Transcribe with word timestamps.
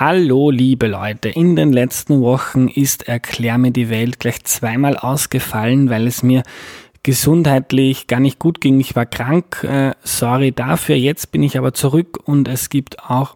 Hallo 0.00 0.52
liebe 0.52 0.86
Leute, 0.86 1.28
in 1.28 1.56
den 1.56 1.72
letzten 1.72 2.20
Wochen 2.20 2.68
ist 2.68 3.08
Erklär 3.08 3.58
mir 3.58 3.72
die 3.72 3.90
Welt 3.90 4.20
gleich 4.20 4.44
zweimal 4.44 4.96
ausgefallen, 4.96 5.90
weil 5.90 6.06
es 6.06 6.22
mir 6.22 6.44
gesundheitlich 7.08 8.06
gar 8.06 8.20
nicht 8.20 8.38
gut 8.38 8.60
ging. 8.60 8.78
Ich 8.80 8.94
war 8.94 9.06
krank, 9.06 9.64
äh, 9.64 9.92
sorry 10.02 10.52
dafür. 10.52 10.94
Jetzt 10.94 11.32
bin 11.32 11.42
ich 11.42 11.56
aber 11.56 11.72
zurück 11.72 12.18
und 12.22 12.48
es 12.48 12.68
gibt 12.68 13.02
auch 13.02 13.34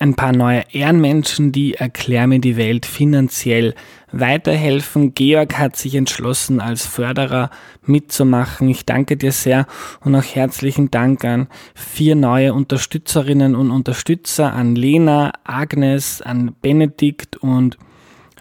ein 0.00 0.14
paar 0.14 0.32
neue 0.32 0.64
Ehrenmenschen, 0.72 1.52
die 1.52 1.74
Erklär 1.74 2.26
mir 2.26 2.40
die 2.40 2.56
Welt 2.56 2.86
finanziell 2.86 3.76
weiterhelfen. 4.10 5.14
Georg 5.14 5.56
hat 5.56 5.76
sich 5.76 5.94
entschlossen, 5.94 6.60
als 6.60 6.86
Förderer 6.86 7.50
mitzumachen. 7.86 8.68
Ich 8.68 8.84
danke 8.84 9.16
dir 9.16 9.30
sehr 9.30 9.68
und 10.00 10.16
auch 10.16 10.24
herzlichen 10.24 10.90
Dank 10.90 11.24
an 11.24 11.46
vier 11.76 12.16
neue 12.16 12.52
Unterstützerinnen 12.52 13.54
und 13.54 13.70
Unterstützer, 13.70 14.52
an 14.54 14.74
Lena, 14.74 15.30
Agnes, 15.44 16.20
an 16.20 16.56
Benedikt 16.60 17.36
und 17.36 17.78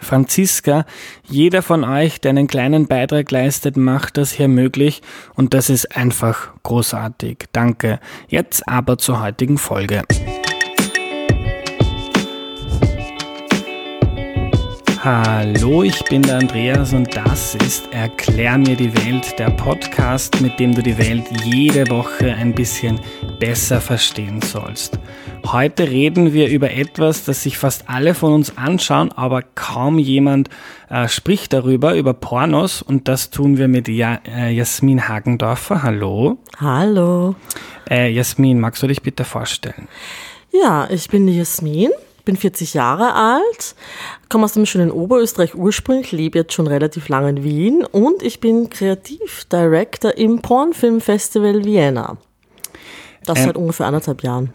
Franziska. 0.04 0.86
Jeder 1.28 1.62
von 1.62 1.84
euch, 1.84 2.22
der 2.22 2.30
einen 2.30 2.48
kleinen 2.48 2.88
Beitrag 2.88 3.32
leistet, 3.32 3.78
macht 3.78 4.18
das 4.18 4.32
hier 4.32 4.48
möglich 4.48 5.02
und 5.36 5.54
das 5.54 5.70
ist 5.70 5.96
einfach 5.96 6.50
großartig. 6.64 7.46
Danke. 7.52 8.00
Jetzt 8.28 8.68
aber 8.68 8.98
zur 8.98 9.22
heutigen 9.22 9.58
Folge. 9.58 10.04
Hallo, 15.04 15.84
ich 15.84 16.02
bin 16.06 16.22
der 16.22 16.38
Andreas 16.38 16.94
und 16.94 17.14
das 17.14 17.56
ist 17.56 17.92
Erklär 17.92 18.58
mir 18.58 18.78
die 18.78 18.96
Welt, 18.96 19.38
der 19.38 19.50
Podcast, 19.50 20.40
mit 20.40 20.58
dem 20.62 20.74
du 20.74 20.82
die 20.82 20.98
Welt 20.98 21.26
jede 21.44 21.90
Woche 21.90 22.34
ein 22.34 22.56
bisschen 22.56 23.02
besser 23.38 23.82
verstehen 23.82 24.42
sollst. 24.42 24.98
Heute 25.46 25.90
reden 25.90 26.32
wir 26.32 26.48
über 26.48 26.72
etwas, 26.72 27.26
das 27.26 27.44
sich 27.44 27.58
fast 27.58 27.90
alle 27.90 28.14
von 28.14 28.32
uns 28.32 28.58
anschauen, 28.58 29.12
aber 29.12 29.42
kaum 29.42 30.00
jemand 30.00 30.50
äh, 30.90 31.10
spricht 31.10 31.52
darüber, 31.52 31.96
über 31.96 32.14
Pornos 32.14 32.82
und 32.82 33.10
das 33.10 33.30
tun 33.30 33.58
wir 33.58 33.68
mit 33.68 33.90
ja 33.90 34.22
äh, 34.26 34.52
Jasmin 34.56 35.10
Hagendorfer. 35.10 35.84
Hallo. 35.84 36.38
Hallo. 36.62 37.36
Äh, 37.90 38.10
Jasmin, 38.14 38.58
magst 38.58 38.82
du 38.82 38.88
dich 38.88 39.02
bitte 39.02 39.26
vorstellen? 39.26 39.90
Ja, 40.54 40.88
ich 40.90 41.10
bin 41.10 41.28
die 41.28 41.38
Jasmin 41.38 41.90
bin 42.26 42.38
40 42.38 42.74
Jahre 42.74 43.14
alt, 43.14 43.76
komme 44.34 44.46
aus 44.46 44.54
dem 44.54 44.66
schönen 44.66 44.90
Oberösterreich 44.90 45.54
ursprünglich, 45.54 46.12
lebe 46.12 46.40
jetzt 46.40 46.54
schon 46.54 46.66
relativ 46.66 47.08
lange 47.08 47.30
in 47.30 47.44
Wien 47.44 47.86
und 47.86 48.24
ich 48.24 48.40
bin 48.40 48.72
Kreativdirektor 48.72 50.18
im 50.18 50.42
Pornfilmfestival 50.42 51.64
Vienna. 51.64 52.18
Das 53.26 53.38
ähm, 53.38 53.46
seit 53.46 53.58
ungefähr 53.58 53.86
anderthalb 53.86 54.24
Jahren. 54.24 54.52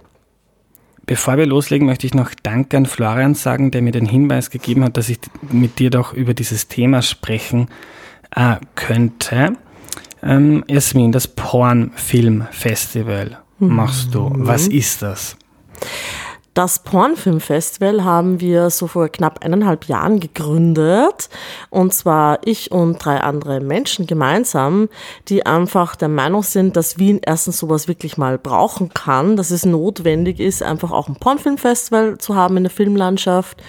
Bevor 1.07 1.37
wir 1.37 1.47
loslegen, 1.47 1.87
möchte 1.87 2.09
ich 2.09 2.15
noch 2.15 2.33
Dank 2.43 2.75
an 2.75 2.87
Florian 2.87 3.35
sagen, 3.35 3.71
der 3.71 3.83
mir 3.83 3.93
den 3.93 4.07
Hinweis 4.07 4.51
gegeben 4.51 4.83
hat, 4.83 4.97
dass 4.97 5.09
ich 5.09 5.21
mit 5.53 5.79
dir 5.79 5.91
doch 5.91 6.13
über 6.13 6.35
dieses 6.35 6.67
Thema 6.67 7.01
sprechen 7.01 7.69
äh, 8.35 8.57
könnte. 8.75 9.53
Ähm, 10.25 10.65
Jasmin, 10.67 11.13
das 11.13 11.29
Pornfilmfestival 11.29 13.39
machst 13.61 14.13
du. 14.13 14.29
Mhm. 14.29 14.45
Was 14.45 14.67
ist 14.67 15.03
das? 15.03 15.37
Das 16.55 16.81
Pornfilmfestival 16.81 18.03
haben 18.03 18.41
wir 18.41 18.71
so 18.71 18.89
vor 18.89 19.09
knapp 19.09 19.45
eineinhalb 19.45 19.85
Jahren 19.85 20.19
gegründet. 20.19 21.29
Und 21.71 21.95
zwar 21.95 22.41
ich 22.45 22.73
und 22.73 23.05
drei 23.05 23.21
andere 23.21 23.61
Menschen 23.61 24.09
gemeinsam, 24.09 24.89
die 25.29 25.47
einfach 25.47 25.95
der 25.95 26.09
Meinung 26.09 26.43
sind, 26.43 26.77
dass 26.77 26.99
Wien 26.99 27.21
erstens 27.25 27.59
sowas 27.59 27.87
wirklich 27.87 28.17
mal 28.17 28.39
brauchen 28.39 28.93
kann, 28.93 29.37
dass 29.37 29.53
es 29.53 29.65
notwendig 29.65 30.41
ist, 30.41 30.63
einfach 30.65 30.91
auch 30.91 31.09
ein 31.09 31.15
Pornfilmfestival 31.17 32.19
zu 32.19 32.35
haben 32.35 32.57
in 32.57 32.65
der 32.65 32.71
Filmlandschaft. 32.71 33.63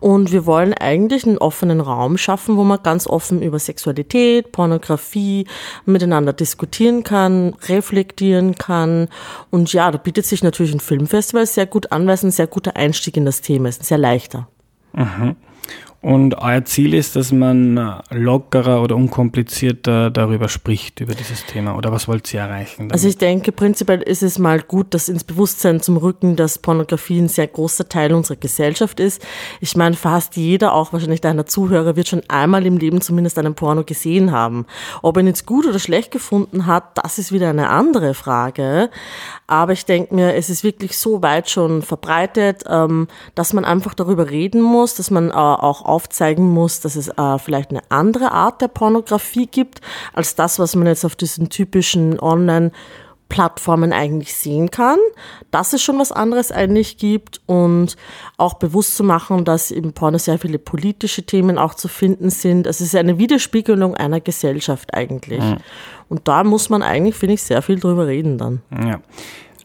Und 0.00 0.32
wir 0.32 0.44
wollen 0.44 0.74
eigentlich 0.74 1.24
einen 1.24 1.38
offenen 1.38 1.80
Raum 1.80 2.18
schaffen, 2.18 2.56
wo 2.56 2.64
man 2.64 2.82
ganz 2.82 3.06
offen 3.06 3.40
über 3.40 3.60
Sexualität, 3.60 4.50
Pornografie 4.50 5.46
miteinander 5.84 6.32
diskutieren 6.32 7.04
kann, 7.04 7.54
reflektieren 7.68 8.56
kann. 8.56 9.08
Und 9.50 9.72
ja, 9.72 9.90
da 9.92 9.98
bietet 9.98 10.26
sich 10.26 10.42
natürlich 10.42 10.74
ein 10.74 10.80
Filmfestival 10.80 11.46
sehr 11.46 11.66
gut 11.66 11.92
an, 11.92 12.06
weil 12.08 12.14
ein 12.22 12.30
sehr 12.30 12.46
guter 12.46 12.76
Einstieg 12.76 13.16
in 13.16 13.24
das 13.24 13.40
Thema, 13.40 13.68
ist 13.68 13.82
ein 13.82 13.84
sehr 13.84 13.98
leichter. 13.98 14.48
Mhm. 14.92 15.36
Und 16.02 16.36
euer 16.38 16.64
Ziel 16.64 16.94
ist, 16.94 17.14
dass 17.14 17.30
man 17.30 18.02
lockerer 18.10 18.82
oder 18.82 18.96
unkomplizierter 18.96 20.10
darüber 20.10 20.48
spricht, 20.48 20.98
über 21.00 21.14
dieses 21.14 21.46
Thema. 21.46 21.76
Oder 21.76 21.92
was 21.92 22.08
wollt 22.08 22.34
ihr 22.34 22.40
erreichen? 22.40 22.88
Damit? 22.88 22.92
Also 22.92 23.06
ich 23.06 23.18
denke, 23.18 23.52
prinzipiell 23.52 24.02
ist 24.02 24.24
es 24.24 24.36
mal 24.40 24.60
gut, 24.60 24.94
das 24.94 25.08
ins 25.08 25.22
Bewusstsein 25.22 25.80
zum 25.80 25.96
Rücken, 25.96 26.34
dass 26.34 26.58
Pornografie 26.58 27.20
ein 27.20 27.28
sehr 27.28 27.46
großer 27.46 27.88
Teil 27.88 28.12
unserer 28.14 28.36
Gesellschaft 28.36 28.98
ist. 28.98 29.24
Ich 29.60 29.76
meine, 29.76 29.94
fast 29.94 30.36
jeder, 30.36 30.74
auch 30.74 30.92
wahrscheinlich 30.92 31.20
deiner 31.20 31.46
Zuhörer, 31.46 31.94
wird 31.94 32.08
schon 32.08 32.24
einmal 32.26 32.66
im 32.66 32.78
Leben 32.78 33.00
zumindest 33.00 33.38
einen 33.38 33.54
Porno 33.54 33.84
gesehen 33.84 34.32
haben. 34.32 34.66
Ob 35.02 35.16
er 35.16 35.22
ihn 35.22 35.28
jetzt 35.28 35.46
gut 35.46 35.66
oder 35.66 35.78
schlecht 35.78 36.10
gefunden 36.10 36.66
hat, 36.66 36.98
das 36.98 37.18
ist 37.18 37.30
wieder 37.30 37.48
eine 37.48 37.70
andere 37.70 38.14
Frage. 38.14 38.90
Aber 39.46 39.72
ich 39.72 39.84
denke 39.84 40.16
mir, 40.16 40.34
es 40.34 40.50
ist 40.50 40.64
wirklich 40.64 40.98
so 40.98 41.22
weit 41.22 41.48
schon 41.48 41.82
verbreitet, 41.82 42.64
ähm, 42.68 43.06
dass 43.36 43.52
man 43.52 43.64
einfach 43.64 43.94
darüber 43.94 44.30
reden 44.30 44.62
muss, 44.62 44.96
dass 44.96 45.12
man 45.12 45.30
äh, 45.30 45.34
auch 45.34 45.91
aufzeigen 45.92 46.48
muss, 46.48 46.80
dass 46.80 46.96
es 46.96 47.08
äh, 47.08 47.38
vielleicht 47.38 47.70
eine 47.70 47.82
andere 47.90 48.32
Art 48.32 48.60
der 48.60 48.68
Pornografie 48.68 49.46
gibt, 49.46 49.80
als 50.12 50.34
das, 50.34 50.58
was 50.58 50.74
man 50.74 50.86
jetzt 50.86 51.04
auf 51.04 51.16
diesen 51.16 51.48
typischen 51.48 52.18
Online- 52.18 52.72
Plattformen 53.32 53.94
eigentlich 53.94 54.34
sehen 54.34 54.70
kann, 54.70 54.98
dass 55.50 55.72
es 55.72 55.82
schon 55.82 55.98
was 55.98 56.12
anderes 56.12 56.52
eigentlich 56.52 56.98
gibt 56.98 57.40
und 57.46 57.96
auch 58.36 58.54
bewusst 58.54 58.94
zu 58.94 59.04
machen, 59.04 59.46
dass 59.46 59.70
im 59.70 59.94
Porno 59.94 60.18
sehr 60.18 60.38
viele 60.38 60.58
politische 60.58 61.22
Themen 61.22 61.56
auch 61.56 61.72
zu 61.72 61.88
finden 61.88 62.28
sind. 62.28 62.66
Es 62.66 62.82
ist 62.82 62.94
eine 62.94 63.16
Widerspiegelung 63.16 63.94
einer 63.94 64.20
Gesellschaft 64.20 64.92
eigentlich. 64.92 65.42
Mhm. 65.42 65.56
Und 66.10 66.28
da 66.28 66.44
muss 66.44 66.68
man 66.68 66.82
eigentlich, 66.82 67.14
finde 67.14 67.32
ich, 67.32 67.42
sehr 67.42 67.62
viel 67.62 67.80
drüber 67.80 68.06
reden 68.06 68.36
dann. 68.36 68.60
Ja. 68.70 69.00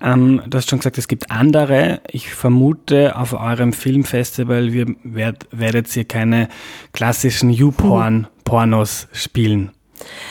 Ähm, 0.02 0.42
du 0.48 0.58
hast 0.58 0.70
schon 0.70 0.80
gesagt, 0.80 0.98
es 0.98 1.08
gibt 1.08 1.32
andere. 1.32 2.02
Ich 2.10 2.30
vermute, 2.30 3.16
auf 3.16 3.34
eurem 3.34 3.74
Filmfestival 3.74 4.74
wir 4.74 4.88
werd, 5.04 5.48
werdet 5.52 5.96
ihr 5.96 6.06
keine 6.06 6.50
klassischen 6.94 7.50
YouPorn-Pornos 7.50 9.08
spielen. 9.12 9.72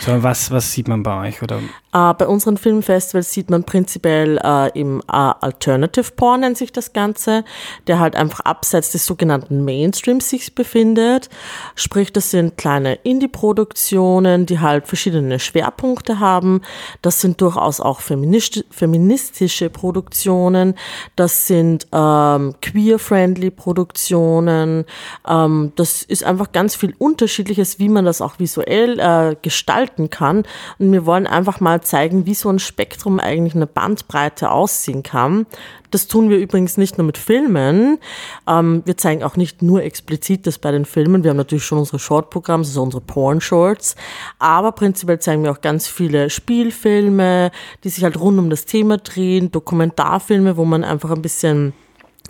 So, 0.00 0.22
was, 0.22 0.50
was 0.50 0.72
sieht 0.72 0.88
man 0.88 1.02
bei 1.02 1.28
euch? 1.28 1.42
Oder? 1.42 1.60
Äh, 1.96 2.12
bei 2.14 2.26
unseren 2.26 2.58
Filmfestivals 2.58 3.32
sieht 3.32 3.48
man 3.48 3.64
prinzipiell 3.64 4.38
äh, 4.44 4.78
im 4.78 5.00
äh, 5.00 5.04
Alternative 5.12 6.12
Porn, 6.12 6.40
nennt 6.40 6.58
sich 6.58 6.70
das 6.70 6.92
Ganze, 6.92 7.42
der 7.86 7.98
halt 8.00 8.16
einfach 8.16 8.40
abseits 8.40 8.92
des 8.92 9.06
sogenannten 9.06 9.64
Mainstreams 9.64 10.28
sich 10.28 10.54
befindet. 10.54 11.30
Sprich, 11.74 12.12
das 12.12 12.30
sind 12.30 12.58
kleine 12.58 12.96
Indie-Produktionen, 12.96 14.44
die 14.44 14.60
halt 14.60 14.86
verschiedene 14.86 15.38
Schwerpunkte 15.38 16.20
haben. 16.20 16.60
Das 17.00 17.22
sind 17.22 17.40
durchaus 17.40 17.80
auch 17.80 18.00
feministische 18.00 19.70
Produktionen. 19.70 20.74
Das 21.14 21.46
sind 21.46 21.86
ähm, 21.92 22.54
queer-friendly 22.60 23.50
Produktionen. 23.52 24.84
Ähm, 25.26 25.72
das 25.76 26.02
ist 26.02 26.24
einfach 26.24 26.52
ganz 26.52 26.76
viel 26.76 26.94
Unterschiedliches, 26.98 27.78
wie 27.78 27.88
man 27.88 28.04
das 28.04 28.20
auch 28.20 28.38
visuell 28.38 28.98
äh, 28.98 29.36
gestalten 29.40 30.10
kann. 30.10 30.42
Und 30.78 30.92
wir 30.92 31.06
wollen 31.06 31.26
einfach 31.26 31.60
mal 31.60 31.80
zeigen, 31.86 32.26
wie 32.26 32.34
so 32.34 32.48
ein 32.50 32.58
Spektrum 32.58 33.20
eigentlich 33.20 33.54
eine 33.54 33.66
Bandbreite 33.66 34.50
aussehen 34.50 35.02
kann. 35.02 35.46
Das 35.90 36.08
tun 36.08 36.30
wir 36.30 36.38
übrigens 36.38 36.76
nicht 36.76 36.98
nur 36.98 37.06
mit 37.06 37.18
Filmen. 37.18 37.98
Ähm, 38.46 38.82
wir 38.84 38.96
zeigen 38.96 39.22
auch 39.22 39.36
nicht 39.36 39.62
nur 39.62 39.82
explizit 39.82 40.46
das 40.46 40.58
bei 40.58 40.72
den 40.72 40.84
Filmen. 40.84 41.22
Wir 41.22 41.30
haben 41.30 41.36
natürlich 41.36 41.64
schon 41.64 41.78
unsere 41.78 41.98
Short-Programme, 41.98 42.64
also 42.64 42.82
unsere 42.82 43.00
Porn-Shorts. 43.00 43.96
Aber 44.38 44.72
prinzipiell 44.72 45.20
zeigen 45.20 45.44
wir 45.44 45.52
auch 45.52 45.60
ganz 45.60 45.86
viele 45.86 46.28
Spielfilme, 46.30 47.50
die 47.84 47.88
sich 47.88 48.04
halt 48.04 48.18
rund 48.18 48.38
um 48.38 48.50
das 48.50 48.64
Thema 48.64 48.98
drehen, 48.98 49.52
Dokumentarfilme, 49.52 50.56
wo 50.56 50.64
man 50.64 50.84
einfach 50.84 51.10
ein 51.10 51.22
bisschen 51.22 51.72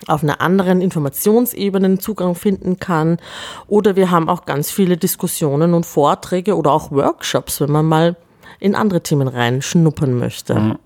auf 0.06 0.22
einer 0.22 0.40
anderen 0.40 0.80
Informationsebene 0.80 1.98
Zugang 1.98 2.34
finden 2.34 2.78
kann. 2.78 3.18
Oder 3.66 3.97
wir 3.97 4.10
haben 4.10 4.28
auch 4.28 4.44
ganz 4.44 4.70
viele 4.70 4.97
Diskussionen 4.97 5.74
und 5.74 5.86
Vorträge 5.86 6.56
oder 6.56 6.72
auch 6.72 6.91
Workshops, 6.91 7.60
wenn 7.60 7.72
man 7.72 7.86
mal 7.86 8.16
in 8.60 8.74
andere 8.74 9.03
Themen 9.03 9.28
reinschnuppern 9.28 10.18
möchte. 10.18 10.54
Mhm. 10.54 10.78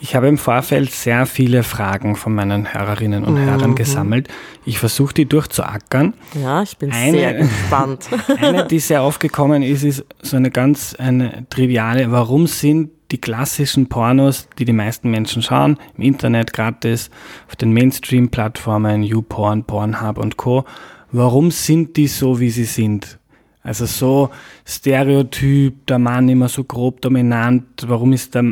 Ich 0.00 0.14
habe 0.14 0.28
im 0.28 0.38
Vorfeld 0.38 0.92
sehr 0.92 1.26
viele 1.26 1.62
Fragen 1.62 2.16
von 2.16 2.34
meinen 2.34 2.72
Hörerinnen 2.72 3.24
und 3.24 3.34
mhm. 3.34 3.44
Hörern 3.44 3.74
gesammelt. 3.74 4.28
Ich 4.64 4.78
versuche 4.78 5.12
die 5.12 5.26
durchzuackern. 5.26 6.14
Ja, 6.40 6.62
ich 6.62 6.78
bin 6.78 6.90
eine, 6.92 7.18
sehr 7.18 7.34
gespannt. 7.34 8.08
eine, 8.40 8.66
die 8.66 8.78
sehr 8.78 9.02
aufgekommen 9.02 9.62
ist, 9.62 9.84
ist 9.84 10.04
so 10.22 10.36
eine 10.36 10.50
ganz 10.50 10.94
eine 10.94 11.46
triviale. 11.50 12.10
Warum 12.10 12.46
sind 12.46 12.90
die 13.10 13.20
klassischen 13.20 13.88
Pornos, 13.88 14.48
die 14.58 14.64
die 14.64 14.72
meisten 14.72 15.10
Menschen 15.10 15.42
schauen, 15.42 15.78
im 15.96 16.04
Internet 16.04 16.52
gratis, 16.52 17.10
auf 17.48 17.56
den 17.56 17.72
Mainstream-Plattformen, 17.72 19.02
YouPorn, 19.02 19.64
Pornhub 19.64 20.18
und 20.18 20.36
Co., 20.36 20.64
warum 21.12 21.50
sind 21.50 21.96
die 21.96 22.06
so, 22.06 22.40
wie 22.40 22.50
sie 22.50 22.64
sind? 22.64 23.19
Also 23.62 23.86
so 23.86 24.30
Stereotyp, 24.66 25.86
der 25.86 25.98
Mann 25.98 26.28
immer 26.28 26.48
so 26.48 26.64
grob 26.64 27.02
dominant, 27.02 27.64
warum 27.86 28.12
ist 28.12 28.34
der 28.34 28.44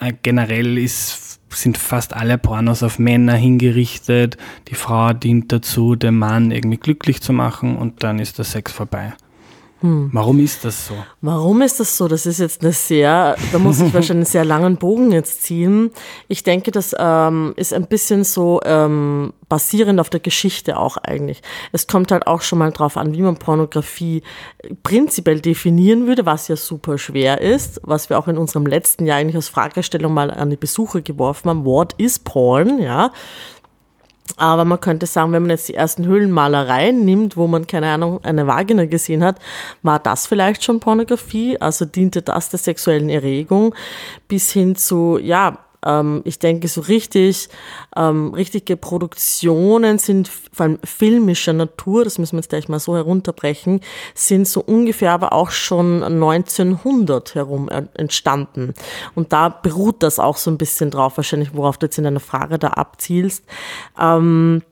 äh, 0.00 0.12
generell 0.22 0.78
ist 0.78 1.30
sind 1.52 1.78
fast 1.78 2.14
alle 2.14 2.38
Pornos 2.38 2.82
auf 2.82 2.98
Männer 2.98 3.34
hingerichtet. 3.34 4.36
Die 4.68 4.76
Frau 4.76 5.12
dient 5.12 5.50
dazu, 5.50 5.96
den 5.96 6.16
Mann 6.16 6.52
irgendwie 6.52 6.76
glücklich 6.76 7.22
zu 7.22 7.32
machen 7.32 7.76
und 7.76 8.04
dann 8.04 8.20
ist 8.20 8.38
der 8.38 8.44
Sex 8.44 8.72
vorbei. 8.72 9.14
Hm. 9.80 10.10
Warum 10.12 10.40
ist 10.40 10.64
das 10.64 10.88
so? 10.88 10.94
Warum 11.22 11.62
ist 11.62 11.80
das 11.80 11.96
so? 11.96 12.06
Das 12.06 12.26
ist 12.26 12.38
jetzt 12.38 12.62
eine 12.62 12.72
sehr, 12.72 13.36
da 13.50 13.58
muss 13.58 13.80
ich 13.80 13.84
wahrscheinlich 13.94 14.10
einen 14.10 14.24
sehr 14.26 14.44
langen 14.44 14.76
Bogen 14.76 15.10
jetzt 15.10 15.42
ziehen. 15.44 15.90
Ich 16.28 16.42
denke, 16.42 16.70
das 16.70 16.94
ähm, 16.98 17.54
ist 17.56 17.72
ein 17.72 17.86
bisschen 17.86 18.24
so 18.24 18.60
ähm, 18.64 19.32
basierend 19.48 19.98
auf 19.98 20.10
der 20.10 20.20
Geschichte 20.20 20.78
auch 20.78 20.98
eigentlich. 20.98 21.42
Es 21.72 21.86
kommt 21.86 22.12
halt 22.12 22.26
auch 22.26 22.42
schon 22.42 22.58
mal 22.58 22.72
drauf 22.72 22.96
an, 22.96 23.14
wie 23.14 23.22
man 23.22 23.36
Pornografie 23.36 24.22
prinzipiell 24.82 25.40
definieren 25.40 26.06
würde, 26.06 26.26
was 26.26 26.48
ja 26.48 26.56
super 26.56 26.98
schwer 26.98 27.40
ist, 27.40 27.80
was 27.82 28.10
wir 28.10 28.18
auch 28.18 28.28
in 28.28 28.36
unserem 28.36 28.66
letzten 28.66 29.06
Jahr 29.06 29.18
eigentlich 29.18 29.36
als 29.36 29.48
Fragestellung 29.48 30.12
mal 30.12 30.30
an 30.30 30.50
die 30.50 30.56
Besucher 30.56 31.00
geworfen 31.00 31.48
haben. 31.48 31.64
What 31.64 31.94
is 31.96 32.18
Porn? 32.18 32.80
Ja, 32.80 33.12
aber 34.36 34.64
man 34.64 34.80
könnte 34.80 35.06
sagen, 35.06 35.32
wenn 35.32 35.42
man 35.42 35.50
jetzt 35.50 35.68
die 35.68 35.74
ersten 35.74 36.06
Höhlenmalereien 36.06 37.04
nimmt, 37.04 37.36
wo 37.36 37.46
man, 37.46 37.66
keine 37.66 37.88
Ahnung, 37.88 38.20
eine 38.24 38.46
Vagina 38.46 38.86
gesehen 38.86 39.24
hat, 39.24 39.38
war 39.82 39.98
das 39.98 40.26
vielleicht 40.26 40.64
schon 40.64 40.80
Pornografie? 40.80 41.58
Also 41.60 41.84
diente 41.84 42.22
das 42.22 42.50
der 42.50 42.58
sexuellen 42.58 43.08
Erregung 43.08 43.74
bis 44.28 44.50
hin 44.52 44.76
zu, 44.76 45.18
ja, 45.18 45.58
ähm, 45.84 46.22
ich 46.24 46.38
denke, 46.38 46.68
so 46.68 46.80
richtig, 46.82 47.48
ähm, 47.96 48.34
richtige 48.34 48.76
Produktionen 48.76 49.98
sind 49.98 50.28
vor 50.28 50.64
allem 50.66 50.78
filmischer 50.84 51.52
Natur, 51.52 52.04
das 52.04 52.18
müssen 52.18 52.34
wir 52.34 52.40
jetzt 52.40 52.50
gleich 52.50 52.68
mal 52.68 52.80
so 52.80 52.96
herunterbrechen, 52.96 53.80
sind 54.14 54.46
so 54.46 54.60
ungefähr 54.60 55.12
aber 55.12 55.32
auch 55.32 55.50
schon 55.50 56.02
1900 56.02 57.34
herum 57.34 57.68
entstanden. 57.94 58.74
Und 59.14 59.32
da 59.32 59.48
beruht 59.48 60.02
das 60.02 60.18
auch 60.18 60.36
so 60.36 60.50
ein 60.50 60.58
bisschen 60.58 60.90
drauf, 60.90 61.16
wahrscheinlich, 61.16 61.54
worauf 61.54 61.78
du 61.78 61.86
jetzt 61.86 61.98
in 61.98 62.04
deiner 62.04 62.20
Frage 62.20 62.58
da 62.58 62.68
abzielst. 62.68 63.44
Ähm, 63.98 64.62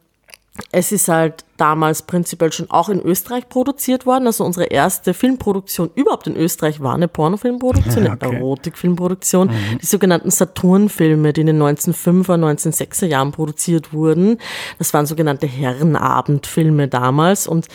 es 0.70 0.92
ist 0.92 1.08
halt 1.08 1.44
damals 1.56 2.02
prinzipiell 2.02 2.52
schon 2.52 2.70
auch 2.70 2.88
in 2.88 3.00
Österreich 3.00 3.48
produziert 3.48 4.06
worden. 4.06 4.26
Also 4.26 4.44
unsere 4.44 4.66
erste 4.66 5.14
Filmproduktion 5.14 5.90
überhaupt 5.94 6.26
in 6.26 6.36
Österreich 6.36 6.80
war 6.80 6.94
eine 6.94 7.08
Pornofilmproduktion, 7.08 8.06
eine 8.06 8.12
okay. 8.12 8.36
Erotikfilmproduktion. 8.36 9.48
Mhm. 9.48 9.78
Die 9.80 9.86
sogenannten 9.86 10.30
Saturn-Filme, 10.30 11.32
die 11.32 11.42
in 11.42 11.46
den 11.48 11.62
1905er, 11.62 12.34
1906er 12.34 13.06
Jahren 13.06 13.32
produziert 13.32 13.92
wurden. 13.92 14.38
Das 14.78 14.92
waren 14.94 15.06
sogenannte 15.06 15.46
Herrenabendfilme 15.46 16.88
damals 16.88 17.46
und 17.46 17.68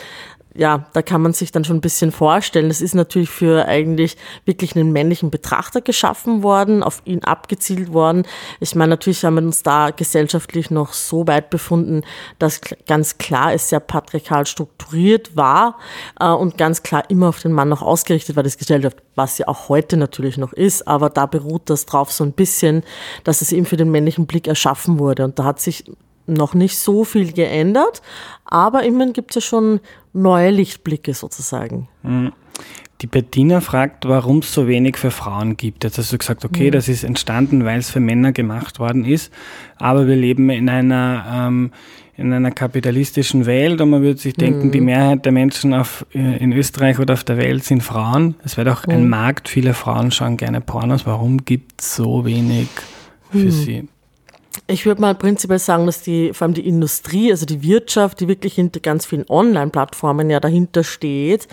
ja, 0.56 0.86
da 0.92 1.02
kann 1.02 1.20
man 1.20 1.32
sich 1.32 1.50
dann 1.50 1.64
schon 1.64 1.78
ein 1.78 1.80
bisschen 1.80 2.12
vorstellen. 2.12 2.68
Das 2.68 2.80
ist 2.80 2.94
natürlich 2.94 3.28
für 3.28 3.66
eigentlich 3.66 4.16
wirklich 4.44 4.76
einen 4.76 4.92
männlichen 4.92 5.30
Betrachter 5.30 5.80
geschaffen 5.80 6.42
worden, 6.44 6.82
auf 6.82 7.02
ihn 7.04 7.24
abgezielt 7.24 7.92
worden. 7.92 8.24
Ich 8.60 8.74
meine, 8.76 8.90
natürlich 8.90 9.24
haben 9.24 9.34
wir 9.34 9.42
uns 9.42 9.64
da 9.64 9.90
gesellschaftlich 9.90 10.70
noch 10.70 10.92
so 10.92 11.26
weit 11.26 11.50
befunden, 11.50 12.02
dass 12.38 12.60
ganz 12.86 13.18
klar 13.18 13.52
es 13.52 13.68
sehr 13.68 13.80
patriarchal 13.80 14.46
strukturiert 14.46 15.34
war 15.36 15.78
äh, 16.20 16.28
und 16.28 16.56
ganz 16.56 16.84
klar 16.84 17.02
immer 17.08 17.30
auf 17.30 17.40
den 17.40 17.52
Mann 17.52 17.68
noch 17.68 17.82
ausgerichtet 17.82 18.36
war, 18.36 18.44
das 18.44 18.56
Gesellschaft, 18.56 18.98
was 19.16 19.38
ja 19.38 19.48
auch 19.48 19.68
heute 19.68 19.96
natürlich 19.96 20.38
noch 20.38 20.52
ist, 20.52 20.86
aber 20.86 21.10
da 21.10 21.26
beruht 21.26 21.68
das 21.68 21.86
drauf 21.86 22.12
so 22.12 22.22
ein 22.22 22.32
bisschen, 22.32 22.84
dass 23.24 23.42
es 23.42 23.50
eben 23.50 23.66
für 23.66 23.76
den 23.76 23.90
männlichen 23.90 24.26
Blick 24.26 24.46
erschaffen 24.46 25.00
wurde. 25.00 25.24
Und 25.24 25.38
da 25.38 25.44
hat 25.44 25.60
sich 25.60 25.84
noch 26.26 26.54
nicht 26.54 26.78
so 26.78 27.04
viel 27.04 27.32
geändert, 27.32 28.02
aber 28.44 28.82
immerhin 28.82 29.12
gibt 29.12 29.30
es 29.30 29.36
ja 29.36 29.40
schon 29.40 29.80
neue 30.12 30.50
Lichtblicke 30.50 31.14
sozusagen. 31.14 31.88
Mhm. 32.02 32.32
Die 33.00 33.06
Bettina 33.06 33.60
fragt, 33.60 34.08
warum 34.08 34.38
es 34.38 34.54
so 34.54 34.68
wenig 34.68 34.96
für 34.96 35.10
Frauen 35.10 35.56
gibt. 35.56 35.84
Jetzt 35.84 35.98
hast 35.98 36.12
du 36.12 36.18
gesagt, 36.18 36.44
okay, 36.44 36.68
mhm. 36.68 36.72
das 36.72 36.88
ist 36.88 37.04
entstanden, 37.04 37.64
weil 37.64 37.78
es 37.80 37.90
für 37.90 38.00
Männer 38.00 38.32
gemacht 38.32 38.78
worden 38.78 39.04
ist, 39.04 39.32
aber 39.76 40.06
wir 40.06 40.16
leben 40.16 40.48
in 40.48 40.68
einer, 40.68 41.24
ähm, 41.28 41.72
in 42.16 42.32
einer 42.32 42.52
kapitalistischen 42.52 43.44
Welt 43.46 43.80
und 43.80 43.90
man 43.90 44.02
würde 44.02 44.20
sich 44.20 44.34
denken, 44.34 44.68
mhm. 44.68 44.72
die 44.72 44.80
Mehrheit 44.80 45.24
der 45.24 45.32
Menschen 45.32 45.74
auf, 45.74 46.06
äh, 46.14 46.38
in 46.38 46.52
Österreich 46.52 47.00
oder 47.00 47.14
auf 47.14 47.24
der 47.24 47.36
Welt 47.36 47.64
sind 47.64 47.82
Frauen. 47.82 48.36
Es 48.44 48.56
wäre 48.56 48.70
doch 48.70 48.86
mhm. 48.86 48.92
ein 48.92 49.08
Markt, 49.08 49.48
viele 49.48 49.74
Frauen 49.74 50.12
schauen 50.12 50.36
gerne 50.36 50.60
Pornos. 50.60 51.04
Warum 51.04 51.44
gibt 51.44 51.82
es 51.82 51.96
so 51.96 52.24
wenig 52.24 52.68
für 53.30 53.38
mhm. 53.38 53.50
sie? 53.50 53.88
Ich 54.66 54.86
würde 54.86 55.00
mal 55.00 55.14
prinzipiell 55.14 55.58
sagen, 55.58 55.86
dass 55.86 56.02
die, 56.02 56.32
vor 56.32 56.46
allem 56.46 56.54
die 56.54 56.66
Industrie, 56.66 57.30
also 57.30 57.44
die 57.44 57.62
Wirtschaft, 57.62 58.20
die 58.20 58.28
wirklich 58.28 58.54
hinter 58.54 58.80
ganz 58.80 59.04
vielen 59.04 59.28
Online-Plattformen 59.28 60.30
ja 60.30 60.40
dahinter 60.40 60.84
steht, 60.84 61.48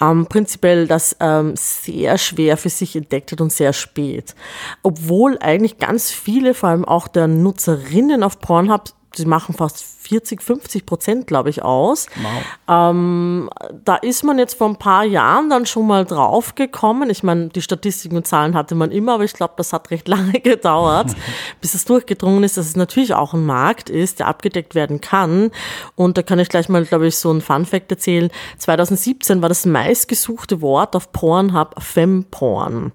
ähm, 0.00 0.26
prinzipiell 0.26 0.86
das 0.86 1.16
ähm, 1.20 1.54
sehr 1.56 2.18
schwer 2.18 2.56
für 2.56 2.70
sich 2.70 2.96
entdeckt 2.96 3.32
hat 3.32 3.40
und 3.40 3.52
sehr 3.52 3.72
spät. 3.72 4.34
Obwohl 4.82 5.38
eigentlich 5.40 5.78
ganz 5.78 6.10
viele, 6.10 6.54
vor 6.54 6.70
allem 6.70 6.84
auch 6.84 7.06
der 7.06 7.28
Nutzerinnen 7.28 8.22
auf 8.22 8.40
Pornhub, 8.40 8.92
sie 9.14 9.26
machen 9.26 9.54
fast 9.54 9.82
40, 9.82 10.42
50 10.42 10.86
Prozent, 10.86 11.26
glaube 11.26 11.50
ich, 11.50 11.62
aus. 11.62 12.06
Wow. 12.16 12.90
Ähm, 12.90 13.50
da 13.84 13.96
ist 13.96 14.22
man 14.22 14.38
jetzt 14.38 14.54
vor 14.54 14.68
ein 14.68 14.76
paar 14.76 15.04
Jahren 15.04 15.50
dann 15.50 15.66
schon 15.66 15.86
mal 15.86 16.04
draufgekommen. 16.04 17.10
Ich 17.10 17.22
meine, 17.22 17.48
die 17.48 17.62
Statistiken 17.62 18.16
und 18.16 18.26
Zahlen 18.26 18.54
hatte 18.54 18.74
man 18.74 18.90
immer, 18.90 19.14
aber 19.14 19.24
ich 19.24 19.32
glaube, 19.32 19.54
das 19.56 19.72
hat 19.72 19.90
recht 19.90 20.08
lange 20.08 20.40
gedauert, 20.40 21.14
bis 21.60 21.74
es 21.74 21.84
durchgedrungen 21.84 22.42
ist, 22.44 22.56
dass 22.56 22.66
es 22.66 22.76
natürlich 22.76 23.14
auch 23.14 23.34
ein 23.34 23.44
Markt 23.44 23.90
ist, 23.90 24.20
der 24.20 24.28
abgedeckt 24.28 24.74
werden 24.74 25.00
kann. 25.00 25.50
Und 25.94 26.16
da 26.16 26.22
kann 26.22 26.38
ich 26.38 26.48
gleich 26.48 26.68
mal, 26.68 26.84
glaube 26.84 27.06
ich, 27.06 27.16
so 27.16 27.32
ein 27.32 27.40
Fun-Fact 27.40 27.90
erzählen. 27.90 28.30
2017 28.58 29.42
war 29.42 29.48
das 29.48 29.66
meistgesuchte 29.66 30.60
Wort 30.60 30.96
auf 30.96 31.12
Pornhub 31.12 31.74
Femporn. 31.82 32.92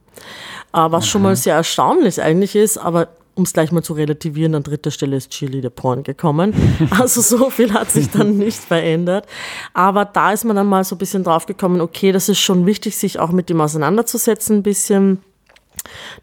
Äh, 0.74 0.78
was 0.90 1.08
schon 1.08 1.22
mal 1.22 1.36
sehr 1.36 1.56
erstaunlich 1.56 2.22
eigentlich 2.22 2.56
ist, 2.56 2.78
aber 2.78 3.10
um 3.36 3.44
es 3.44 3.54
gleich 3.54 3.72
mal 3.72 3.84
zu 3.84 3.94
relativieren, 3.94 4.56
an 4.56 4.64
dritter 4.64 4.92
Stelle 4.92 5.18
ist 5.18 5.32
Chili 5.32 5.62
der 5.62 5.70
Porn 5.70 6.04
gekommen. 6.04 6.54
Also 6.92 7.22
so 7.22 7.50
viel 7.50 7.74
hat 7.74 7.92
sich 7.92 8.10
dann 8.10 8.38
nicht 8.38 8.60
verändert. 8.60 9.26
Aber 9.74 10.06
da 10.06 10.32
ist 10.32 10.46
man 10.46 10.56
dann 10.56 10.68
mal 10.68 10.84
so 10.84 10.96
ein 10.96 10.98
bisschen 11.00 11.24
drauf 11.24 11.46
gekommen, 11.46 11.82
okay, 11.82 12.12
das 12.12 12.30
ist 12.30 12.40
schon 12.40 12.66
wichtig, 12.66 12.98
sich 12.98 13.20
auch 13.20 13.32
mit 13.32 13.50
dem 13.50 13.62
auseinanderzusetzen 13.62 14.58
ein 14.58 14.64
bisschen. 14.64 15.20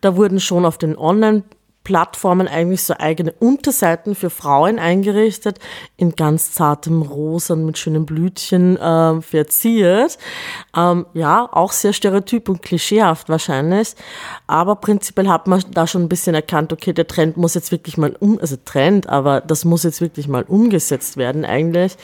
Da 0.00 0.16
wurden 0.16 0.40
schon 0.40 0.64
auf 0.64 0.78
den 0.78 0.96
Online- 0.96 1.42
Plattformen 1.90 2.46
eigentlich 2.46 2.84
so 2.84 2.94
eigene 2.96 3.32
Unterseiten 3.32 4.14
für 4.14 4.30
Frauen 4.30 4.78
eingerichtet, 4.78 5.58
in 5.96 6.14
ganz 6.14 6.52
zartem 6.52 7.02
Rosa 7.02 7.56
mit 7.56 7.78
schönen 7.78 8.06
Blütchen 8.06 8.76
äh, 8.76 9.20
verziert. 9.20 10.16
Ähm, 10.76 11.06
ja, 11.14 11.48
auch 11.50 11.72
sehr 11.72 11.92
stereotyp 11.92 12.48
und 12.48 12.62
klischeehaft 12.62 13.28
wahrscheinlich. 13.28 13.96
Aber 14.46 14.76
prinzipiell 14.76 15.26
hat 15.26 15.48
man 15.48 15.64
da 15.72 15.88
schon 15.88 16.02
ein 16.02 16.08
bisschen 16.08 16.36
erkannt, 16.36 16.72
okay, 16.72 16.92
der 16.92 17.08
Trend 17.08 17.36
muss 17.36 17.54
jetzt 17.54 17.72
wirklich 17.72 17.98
mal 17.98 18.14
um, 18.20 18.38
also 18.38 18.56
Trend, 18.64 19.08
aber 19.08 19.40
das 19.40 19.64
muss 19.64 19.82
jetzt 19.82 20.00
wirklich 20.00 20.28
mal 20.28 20.44
umgesetzt 20.44 21.16
werden 21.16 21.44
eigentlich. 21.44 21.96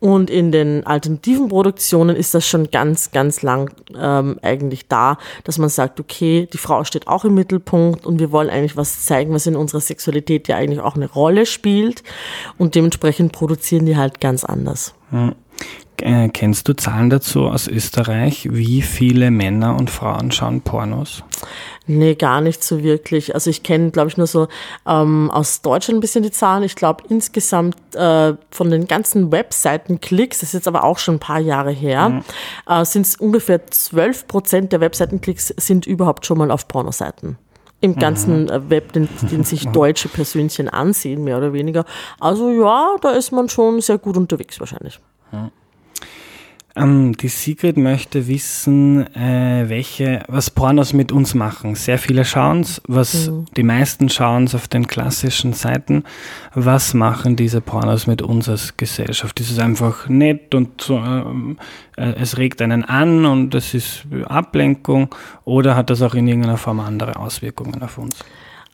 Und 0.00 0.28
in 0.28 0.52
den 0.52 0.86
alternativen 0.86 1.48
Produktionen 1.48 2.14
ist 2.14 2.34
das 2.34 2.46
schon 2.46 2.70
ganz, 2.70 3.10
ganz 3.10 3.40
lang 3.40 3.70
ähm, 3.98 4.38
eigentlich 4.42 4.86
da, 4.86 5.16
dass 5.44 5.56
man 5.56 5.70
sagt, 5.70 5.98
okay, 5.98 6.46
die 6.52 6.58
Frau 6.58 6.84
steht 6.84 7.08
auch 7.08 7.24
im 7.24 7.34
Mittelpunkt 7.34 8.04
und 8.04 8.18
wir 8.18 8.32
wollen 8.32 8.50
eigentlich 8.50 8.76
was 8.76 9.04
zeigen, 9.06 9.29
was 9.34 9.46
in 9.46 9.56
unserer 9.56 9.80
Sexualität 9.80 10.48
ja 10.48 10.56
eigentlich 10.56 10.80
auch 10.80 10.96
eine 10.96 11.10
Rolle 11.10 11.46
spielt. 11.46 12.02
Und 12.58 12.74
dementsprechend 12.74 13.32
produzieren 13.32 13.86
die 13.86 13.96
halt 13.96 14.20
ganz 14.20 14.44
anders. 14.44 14.94
Hm. 15.10 15.34
Äh, 16.02 16.28
kennst 16.30 16.68
du 16.68 16.74
Zahlen 16.74 17.10
dazu 17.10 17.42
aus 17.42 17.68
Österreich? 17.68 18.48
Wie 18.50 18.82
viele 18.82 19.30
Männer 19.30 19.76
und 19.76 19.90
Frauen 19.90 20.32
schauen 20.32 20.62
Pornos? 20.62 21.22
Nee, 21.86 22.14
gar 22.14 22.40
nicht 22.40 22.62
so 22.62 22.82
wirklich. 22.82 23.34
Also 23.34 23.50
ich 23.50 23.62
kenne, 23.62 23.90
glaube 23.90 24.08
ich, 24.08 24.16
nur 24.16 24.26
so 24.26 24.48
ähm, 24.86 25.30
aus 25.30 25.60
Deutschland 25.60 25.98
ein 25.98 26.00
bisschen 26.00 26.22
die 26.22 26.30
Zahlen. 26.30 26.62
Ich 26.62 26.76
glaube 26.76 27.04
insgesamt 27.08 27.76
äh, 27.94 28.34
von 28.50 28.70
den 28.70 28.86
ganzen 28.86 29.32
Webseitenklicks, 29.32 30.40
das 30.40 30.50
ist 30.50 30.54
jetzt 30.54 30.68
aber 30.68 30.84
auch 30.84 30.98
schon 30.98 31.16
ein 31.16 31.20
paar 31.20 31.40
Jahre 31.40 31.72
her, 31.72 32.08
mhm. 32.08 32.22
äh, 32.68 32.84
sind 32.84 33.06
es 33.06 33.16
ungefähr 33.16 33.66
12 33.66 34.28
Prozent 34.28 34.72
der 34.72 34.80
Webseitenklicks 34.80 35.48
sind 35.56 35.86
überhaupt 35.86 36.26
schon 36.26 36.38
mal 36.38 36.50
auf 36.50 36.68
Pornoseiten 36.68 37.38
im 37.80 37.96
ganzen 37.96 38.44
mhm. 38.44 38.70
Web, 38.70 38.92
den, 38.92 39.08
den 39.30 39.44
sich 39.44 39.66
deutsche 39.68 40.08
Persönchen 40.08 40.68
ansehen, 40.68 41.24
mehr 41.24 41.38
oder 41.38 41.52
weniger. 41.52 41.84
Also 42.18 42.50
ja, 42.50 42.96
da 43.00 43.10
ist 43.10 43.32
man 43.32 43.48
schon 43.48 43.80
sehr 43.80 43.98
gut 43.98 44.16
unterwegs 44.16 44.60
wahrscheinlich. 44.60 45.00
Mhm. 45.32 45.50
Ähm, 46.80 47.16
die 47.16 47.28
Sigrid 47.28 47.76
möchte 47.76 48.26
wissen, 48.28 49.06
äh, 49.14 49.68
welche, 49.68 50.22
was 50.28 50.50
Pornos 50.50 50.92
mit 50.92 51.12
uns 51.12 51.34
machen. 51.34 51.74
Sehr 51.74 51.98
viele 51.98 52.24
schauen 52.24 52.60
es, 52.60 52.80
was 52.86 53.28
mhm. 53.28 53.44
die 53.56 53.62
meisten 53.62 54.08
schauen 54.08 54.44
es 54.44 54.54
auf 54.54 54.68
den 54.68 54.86
klassischen 54.86 55.52
Seiten. 55.52 56.04
Was 56.54 56.94
machen 56.94 57.36
diese 57.36 57.60
Pornos 57.60 58.06
mit 58.06 58.22
uns 58.22 58.48
als 58.48 58.76
Gesellschaft? 58.76 59.40
Ist 59.40 59.50
es 59.50 59.58
einfach 59.58 60.08
nett 60.08 60.54
und 60.54 60.80
so, 60.80 60.96
ähm, 60.96 61.58
äh, 61.96 62.14
es 62.20 62.38
regt 62.38 62.62
einen 62.62 62.84
an 62.84 63.26
und 63.26 63.54
es 63.54 63.74
ist 63.74 64.06
Ablenkung 64.24 65.14
oder 65.44 65.76
hat 65.76 65.90
das 65.90 66.02
auch 66.02 66.14
in 66.14 66.26
irgendeiner 66.26 66.56
Form 66.56 66.80
andere 66.80 67.16
Auswirkungen 67.16 67.82
auf 67.82 67.98
uns? 67.98 68.24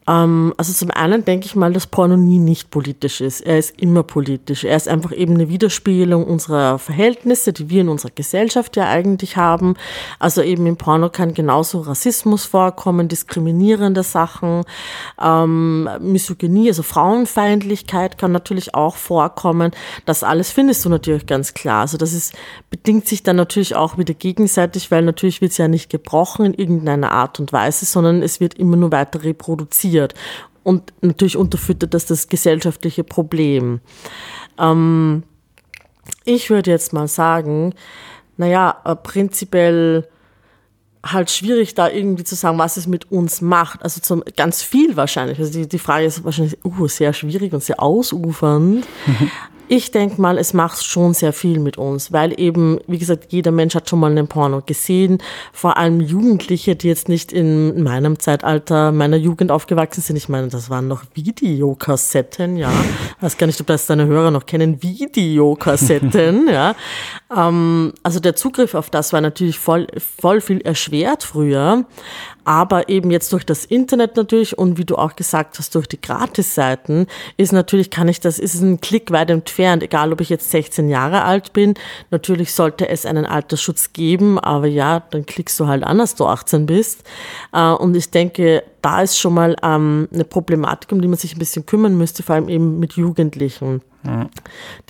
Ähm, 0.08 0.54
also 0.56 0.72
zum 0.72 0.90
einen 0.90 1.24
denke 1.24 1.46
ich 1.46 1.56
mal, 1.56 1.72
dass 1.72 1.86
Porno 1.86 2.16
nie 2.16 2.38
nicht 2.38 2.70
politisch 2.70 3.20
ist. 3.20 3.40
Er 3.40 3.58
ist 3.58 3.80
immer 3.80 4.02
politisch. 4.02 4.64
Er 4.64 4.76
ist 4.76 4.88
einfach 4.88 5.12
eben 5.12 5.34
eine 5.34 5.48
Widerspiegelung 5.48 6.24
unserer 6.24 6.78
Verhältnisse, 6.78 7.52
die 7.52 7.70
wir 7.70 7.80
in 7.80 7.88
unserer 7.88 8.12
Gesellschaft 8.14 8.76
ja 8.76 8.88
eigentlich 8.88 9.36
haben. 9.36 9.74
Also 10.18 10.42
eben 10.42 10.66
im 10.66 10.76
Porno 10.76 11.10
kann 11.10 11.34
genauso 11.34 11.80
Rassismus 11.80 12.44
vorkommen, 12.44 13.08
diskriminierende 13.08 14.02
Sachen, 14.02 14.62
ähm, 15.20 15.88
Misogynie, 16.00 16.68
also 16.68 16.82
Frauenfeindlichkeit 16.82 18.18
kann 18.18 18.32
natürlich 18.32 18.74
auch 18.74 18.96
vorkommen. 18.96 19.72
Das 20.04 20.22
alles 20.22 20.50
findest 20.50 20.84
du 20.84 20.88
natürlich 20.88 21.26
ganz 21.26 21.54
klar. 21.54 21.80
Also 21.80 21.96
das 21.96 22.12
ist, 22.12 22.34
bedingt 22.70 23.08
sich 23.08 23.22
dann 23.22 23.36
natürlich 23.36 23.74
auch 23.74 23.98
wieder 23.98 24.14
gegenseitig, 24.14 24.90
weil 24.90 25.02
natürlich 25.02 25.40
wird 25.40 25.52
es 25.52 25.58
ja 25.58 25.68
nicht 25.68 25.90
gebrochen 25.90 26.46
in 26.46 26.54
irgendeiner 26.54 27.12
Art 27.12 27.40
und 27.40 27.52
Weise, 27.52 27.86
sondern 27.86 28.22
es 28.22 28.40
wird 28.40 28.54
immer 28.54 28.76
nur 28.76 28.92
weiter 28.92 29.24
reproduziert 29.24 29.95
passiert. 29.96 30.14
Und 30.62 30.92
natürlich 31.00 31.36
unterfüttert 31.36 31.94
das 31.94 32.06
das 32.06 32.28
gesellschaftliche 32.28 33.04
Problem. 33.04 33.80
Ähm, 34.58 35.22
ich 36.24 36.50
würde 36.50 36.70
jetzt 36.70 36.92
mal 36.92 37.06
sagen, 37.06 37.72
naja, 38.36 38.80
äh, 38.84 38.96
prinzipiell 38.96 40.08
halt 41.04 41.30
schwierig, 41.30 41.74
da 41.74 41.88
irgendwie 41.88 42.24
zu 42.24 42.34
sagen, 42.34 42.58
was 42.58 42.76
es 42.76 42.88
mit 42.88 43.12
uns 43.12 43.40
macht. 43.40 43.80
Also 43.84 44.00
zum, 44.00 44.24
ganz 44.36 44.62
viel 44.62 44.96
wahrscheinlich. 44.96 45.38
Also 45.38 45.52
die, 45.52 45.68
die 45.68 45.78
Frage 45.78 46.04
ist 46.04 46.24
wahrscheinlich 46.24 46.58
uh, 46.64 46.88
sehr 46.88 47.12
schwierig 47.12 47.52
und 47.52 47.62
sehr 47.62 47.80
ausufernd. 47.80 48.84
Ich 49.68 49.90
denke 49.90 50.20
mal, 50.20 50.38
es 50.38 50.54
macht 50.54 50.84
schon 50.84 51.12
sehr 51.12 51.32
viel 51.32 51.58
mit 51.58 51.76
uns, 51.76 52.12
weil 52.12 52.38
eben, 52.38 52.78
wie 52.86 52.98
gesagt, 52.98 53.32
jeder 53.32 53.50
Mensch 53.50 53.74
hat 53.74 53.90
schon 53.90 53.98
mal 53.98 54.12
einen 54.12 54.28
Porno 54.28 54.62
gesehen. 54.64 55.18
Vor 55.52 55.76
allem 55.76 56.00
Jugendliche, 56.00 56.76
die 56.76 56.86
jetzt 56.86 57.08
nicht 57.08 57.32
in 57.32 57.82
meinem 57.82 58.20
Zeitalter, 58.20 58.92
meiner 58.92 59.16
Jugend 59.16 59.50
aufgewachsen 59.50 60.02
sind. 60.02 60.16
Ich 60.16 60.28
meine, 60.28 60.48
das 60.48 60.70
waren 60.70 60.86
noch 60.86 61.02
Videokassetten, 61.14 62.56
ja. 62.56 62.70
Ich 63.16 63.22
weiß 63.22 63.38
gar 63.38 63.48
nicht, 63.48 63.60
ob 63.60 63.66
das 63.66 63.86
deine 63.86 64.06
Hörer 64.06 64.30
noch 64.30 64.46
kennen. 64.46 64.82
Videokassetten, 64.82 66.48
ja. 66.52 66.76
Ähm, 67.36 67.92
also 68.04 68.20
der 68.20 68.36
Zugriff 68.36 68.74
auf 68.74 68.88
das 68.88 69.12
war 69.12 69.20
natürlich 69.20 69.58
voll, 69.58 69.88
voll 69.98 70.40
viel 70.40 70.60
erschwert 70.60 71.24
früher 71.24 71.84
aber 72.46 72.88
eben 72.88 73.10
jetzt 73.10 73.32
durch 73.32 73.44
das 73.44 73.64
Internet 73.64 74.16
natürlich 74.16 74.56
und 74.56 74.78
wie 74.78 74.84
du 74.84 74.94
auch 74.94 75.16
gesagt 75.16 75.58
hast, 75.58 75.74
durch 75.74 75.88
die 75.88 76.00
Gratisseiten 76.00 77.08
ist 77.36 77.52
natürlich, 77.52 77.90
kann 77.90 78.06
ich 78.06 78.20
das, 78.20 78.38
ist 78.38 78.60
ein 78.60 78.80
Klick 78.80 79.10
weit 79.10 79.30
entfernt, 79.30 79.82
egal 79.82 80.12
ob 80.12 80.20
ich 80.20 80.28
jetzt 80.28 80.50
16 80.52 80.88
Jahre 80.88 81.24
alt 81.24 81.52
bin. 81.52 81.74
Natürlich 82.12 82.52
sollte 82.52 82.88
es 82.88 83.04
einen 83.04 83.26
Altersschutz 83.26 83.92
geben, 83.92 84.38
aber 84.38 84.68
ja, 84.68 85.00
dann 85.10 85.26
klickst 85.26 85.58
du 85.58 85.66
halt 85.66 85.82
an, 85.82 85.98
dass 85.98 86.14
du 86.14 86.24
18 86.24 86.66
bist. 86.66 87.02
Äh, 87.52 87.72
und 87.72 87.96
ich 87.96 88.10
denke, 88.10 88.62
da 88.80 89.02
ist 89.02 89.18
schon 89.18 89.34
mal 89.34 89.56
ähm, 89.64 90.08
eine 90.14 90.24
Problematik, 90.24 90.92
um 90.92 91.02
die 91.02 91.08
man 91.08 91.18
sich 91.18 91.34
ein 91.34 91.40
bisschen 91.40 91.66
kümmern 91.66 91.98
müsste, 91.98 92.22
vor 92.22 92.36
allem 92.36 92.48
eben 92.48 92.78
mit 92.78 92.92
Jugendlichen. 92.92 93.82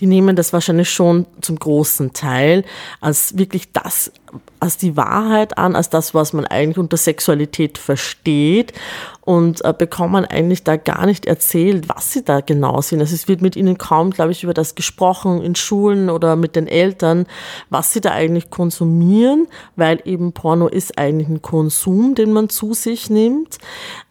Die 0.01 0.07
nehmen 0.07 0.37
das 0.37 0.53
wahrscheinlich 0.53 0.91
schon 0.91 1.27
zum 1.41 1.59
großen 1.59 2.13
Teil 2.13 2.65
als 3.01 3.37
wirklich 3.39 3.73
das, 3.73 4.13
als 4.61 4.77
die 4.77 4.97
Wahrheit 4.97 5.59
an, 5.59 5.77
als 5.77 5.91
das, 5.91 6.15
was 6.15 6.33
man 6.33 6.47
eigentlich 6.47 6.79
unter 6.79 6.97
Sexualität 6.97 7.79
versteht 7.79 8.73
und 9.27 9.65
äh, 9.65 9.75
bekommen 9.77 10.25
eigentlich 10.25 10.63
da 10.63 10.77
gar 10.77 11.05
nicht 11.05 11.27
erzählt, 11.27 11.89
was 11.89 12.13
sie 12.13 12.25
da 12.25 12.41
genau 12.41 12.81
sind. 12.81 13.01
Also 13.01 13.17
es 13.17 13.27
wird 13.27 13.43
mit 13.43 13.57
ihnen 13.57 13.77
kaum, 13.77 14.13
glaube 14.13 14.31
ich, 14.31 14.45
über 14.45 14.55
das 14.55 14.77
gesprochen 14.77 15.43
in 15.43 15.57
Schulen 15.57 16.11
oder 16.11 16.37
mit 16.37 16.55
den 16.55 16.69
Eltern, 16.69 17.27
was 17.69 17.93
sie 17.93 18.01
da 18.01 18.13
eigentlich 18.13 18.51
konsumieren, 18.51 19.49
weil 19.75 20.01
eben 20.05 20.33
Porno 20.33 20.69
ist 20.69 20.97
eigentlich 20.97 21.29
ein 21.29 21.43
Konsum, 21.43 22.15
den 22.15 22.33
man 22.33 22.49
zu 22.49 22.73
sich 22.73 23.11
nimmt. 23.11 23.59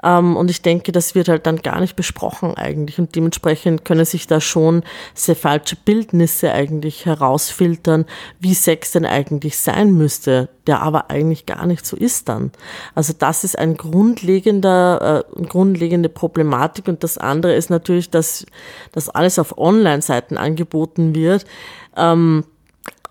Ähm, 0.03 0.35
und 0.35 0.51
ich 0.51 0.61
denke, 0.61 0.91
das 0.91 1.15
wird 1.15 1.29
halt 1.29 1.47
dann 1.47 1.61
gar 1.61 1.79
nicht 1.79 1.95
besprochen 1.95 2.53
eigentlich 2.55 2.99
und 2.99 3.15
dementsprechend 3.15 3.85
können 3.85 4.03
sich 4.03 4.27
da 4.27 4.41
schon 4.41 4.83
sehr 5.13 5.37
falsche 5.37 5.77
Bildnisse 5.77 6.51
eigentlich 6.51 7.05
herausfiltern, 7.05 8.03
wie 8.41 8.53
Sex 8.53 8.91
denn 8.91 9.05
eigentlich 9.05 9.57
sein 9.57 9.93
müsste 9.93 10.49
der 10.67 10.81
aber 10.81 11.09
eigentlich 11.09 11.45
gar 11.45 11.65
nicht 11.65 11.85
so 11.85 11.95
ist 11.95 12.29
dann. 12.29 12.51
Also 12.93 13.13
das 13.17 13.43
ist 13.43 13.57
ein 13.57 13.77
grundlegender, 13.77 15.25
äh, 15.37 15.43
grundlegende 15.45 16.09
Problematik 16.09 16.87
und 16.87 17.03
das 17.03 17.17
andere 17.17 17.55
ist 17.55 17.69
natürlich, 17.69 18.09
dass 18.09 18.45
das 18.91 19.09
alles 19.09 19.39
auf 19.39 19.57
Online-Seiten 19.57 20.37
angeboten 20.37 21.15
wird. 21.15 21.45
Ähm, 21.95 22.43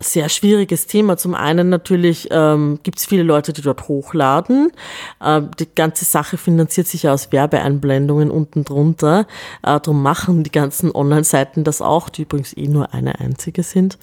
sehr 0.00 0.28
schwieriges 0.28 0.86
Thema. 0.86 1.16
Zum 1.16 1.34
einen 1.34 1.68
natürlich 1.68 2.28
ähm, 2.30 2.78
gibt 2.82 2.98
es 2.98 3.06
viele 3.06 3.22
Leute, 3.22 3.52
die 3.52 3.62
dort 3.62 3.88
hochladen. 3.88 4.72
Äh, 5.20 5.42
die 5.58 5.68
ganze 5.74 6.04
Sache 6.04 6.36
finanziert 6.36 6.86
sich 6.86 7.04
ja 7.04 7.12
aus 7.12 7.32
Werbeeinblendungen 7.32 8.30
unten 8.30 8.64
drunter. 8.64 9.26
Äh, 9.62 9.80
darum 9.80 10.02
machen 10.02 10.42
die 10.42 10.52
ganzen 10.52 10.94
Online-Seiten 10.94 11.64
das 11.64 11.80
auch, 11.80 12.08
die 12.08 12.22
übrigens 12.22 12.56
eh 12.56 12.68
nur 12.68 12.92
eine 12.92 13.20
einzige 13.20 13.62
sind. 13.62 13.98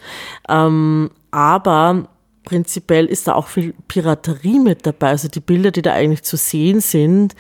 Ähm, 0.49 1.11
aber 1.31 2.07
prinzipiell 2.43 3.05
ist 3.05 3.27
da 3.27 3.33
auch 3.33 3.47
viel 3.47 3.73
Piraterie 3.87 4.59
mit 4.59 4.85
dabei. 4.85 5.09
Also 5.09 5.27
die 5.27 5.39
Bilder, 5.39 5.71
die 5.71 5.81
da 5.81 5.93
eigentlich 5.93 6.23
zu 6.23 6.37
sehen 6.37 6.81
sind, 6.81 7.35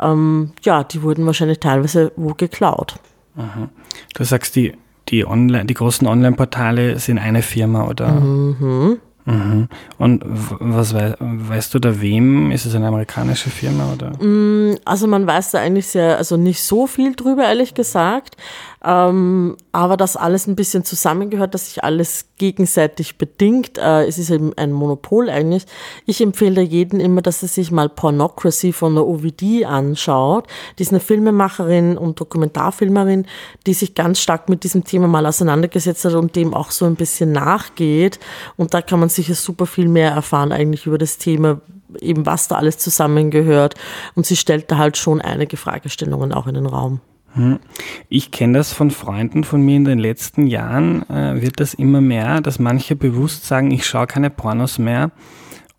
ähm, 0.00 0.52
ja, 0.62 0.84
die 0.84 1.02
wurden 1.02 1.26
wahrscheinlich 1.26 1.60
teilweise 1.60 2.12
wo 2.16 2.34
geklaut. 2.34 2.96
Aha. 3.36 3.68
Du 4.14 4.24
sagst, 4.24 4.56
die, 4.56 4.72
die, 5.08 5.26
Online, 5.26 5.64
die 5.64 5.74
großen 5.74 6.06
Online-Portale 6.06 6.98
sind 6.98 7.18
eine 7.18 7.42
Firma, 7.42 7.86
oder? 7.86 8.10
Mhm. 8.10 8.98
Mhm. 9.28 9.68
Und 9.98 10.22
was 10.24 10.94
wei 10.94 11.14
weißt 11.20 11.74
du 11.74 11.78
da 11.78 12.00
wem? 12.00 12.50
Ist 12.50 12.64
es 12.64 12.74
eine 12.74 12.86
amerikanische 12.86 13.50
Firma 13.50 13.92
oder? 13.92 14.12
Mm, 14.24 14.78
also 14.86 15.06
man 15.06 15.26
weiß 15.26 15.50
da 15.50 15.58
eigentlich 15.58 15.86
sehr, 15.86 16.16
also 16.16 16.38
nicht 16.38 16.62
so 16.62 16.86
viel 16.86 17.14
drüber, 17.14 17.44
ehrlich 17.44 17.74
gesagt. 17.74 18.38
Ähm, 18.84 19.56
aber 19.72 19.96
dass 19.96 20.16
alles 20.16 20.46
ein 20.46 20.54
bisschen 20.54 20.84
zusammengehört, 20.84 21.54
dass 21.54 21.66
sich 21.66 21.82
alles 21.82 22.26
gegenseitig 22.38 23.18
bedingt. 23.18 23.76
Äh, 23.76 24.06
es 24.06 24.18
ist 24.18 24.30
eben 24.30 24.52
ein 24.56 24.72
Monopol 24.72 25.28
eigentlich. 25.28 25.64
Ich 26.06 26.20
empfehle 26.20 26.62
jedem 26.62 27.00
immer, 27.00 27.20
dass 27.20 27.42
er 27.42 27.48
sich 27.48 27.72
mal 27.72 27.88
Pornocracy 27.88 28.72
von 28.72 28.94
der 28.94 29.04
OVD 29.04 29.64
anschaut. 29.64 30.46
Die 30.78 30.84
ist 30.84 30.92
eine 30.92 31.00
Filmemacherin 31.00 31.98
und 31.98 32.20
Dokumentarfilmerin, 32.20 33.26
die 33.66 33.74
sich 33.74 33.94
ganz 33.94 34.20
stark 34.20 34.48
mit 34.48 34.62
diesem 34.62 34.84
Thema 34.84 35.08
mal 35.08 35.26
auseinandergesetzt 35.26 36.04
hat 36.04 36.14
und 36.14 36.36
dem 36.36 36.54
auch 36.54 36.70
so 36.70 36.84
ein 36.84 36.94
bisschen 36.94 37.32
nachgeht. 37.32 38.20
Und 38.56 38.74
da 38.74 38.82
kann 38.82 39.00
man 39.00 39.08
sicher 39.08 39.34
super 39.34 39.66
viel 39.66 39.88
mehr 39.88 40.12
erfahren 40.12 40.52
eigentlich 40.52 40.86
über 40.86 40.98
das 40.98 41.18
Thema, 41.18 41.60
eben 42.00 42.26
was 42.26 42.46
da 42.46 42.56
alles 42.56 42.78
zusammengehört. 42.78 43.74
Und 44.14 44.24
sie 44.24 44.36
stellt 44.36 44.70
da 44.70 44.78
halt 44.78 44.96
schon 44.96 45.20
einige 45.20 45.56
Fragestellungen 45.56 46.32
auch 46.32 46.46
in 46.46 46.54
den 46.54 46.66
Raum. 46.66 47.00
Hm. 47.34 47.58
Ich 48.08 48.30
kenne 48.30 48.58
das 48.58 48.72
von 48.72 48.90
Freunden 48.90 49.44
von 49.44 49.62
mir 49.62 49.76
in 49.76 49.84
den 49.84 49.98
letzten 49.98 50.46
Jahren, 50.46 51.08
äh, 51.10 51.40
wird 51.40 51.60
das 51.60 51.74
immer 51.74 52.00
mehr, 52.00 52.40
dass 52.40 52.58
manche 52.58 52.96
bewusst 52.96 53.46
sagen, 53.46 53.70
ich 53.70 53.86
schaue 53.86 54.06
keine 54.06 54.30
Pornos 54.30 54.78
mehr 54.78 55.10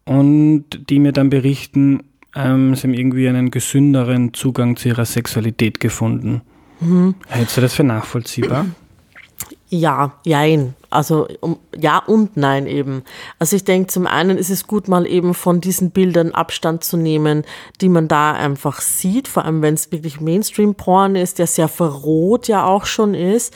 und 0.06 0.66
die 0.90 1.00
mir 1.00 1.12
dann 1.12 1.30
berichten, 1.30 2.04
ähm, 2.36 2.76
sie 2.76 2.84
haben 2.84 2.94
irgendwie 2.94 3.28
einen 3.28 3.52
gesünderen 3.52 4.34
Zugang 4.34 4.76
zu 4.76 4.90
ihrer 4.90 5.06
Sexualität 5.06 5.80
gefunden. 5.80 6.42
Mhm. 6.80 7.16
Hältst 7.28 7.58
du 7.58 7.62
das 7.62 7.74
für 7.74 7.84
nachvollziehbar? 7.84 8.66
Ja, 9.70 10.14
jein. 10.24 10.76
Also 10.90 11.28
um, 11.42 11.60
ja 11.78 12.00
und 12.00 12.36
nein 12.36 12.66
eben. 12.66 13.04
Also 13.38 13.56
ich 13.56 13.64
denke, 13.64 13.88
zum 13.88 14.08
einen 14.08 14.38
ist 14.38 14.50
es 14.50 14.66
gut, 14.66 14.88
mal 14.88 15.06
eben 15.06 15.34
von 15.34 15.62
diesen 15.62 15.92
Bildern 15.92 16.32
Abstand 16.32 16.84
zu 16.84 16.98
nehmen, 16.98 17.44
die 17.80 17.90
man 17.90 18.08
da 18.08 18.32
einfach 18.32 18.82
sieht, 18.82 19.28
vor 19.28 19.46
allem 19.46 19.62
wenn 19.62 19.76
es 19.76 19.92
wirklich 19.92 20.20
Mainstream-Porn 20.20 21.16
ist, 21.16 21.38
der 21.38 21.48
sehr 21.48 21.68
verroht 21.68 22.48
ja 22.48 22.66
auch 22.66 22.86
schon 22.86 23.14
ist. 23.14 23.56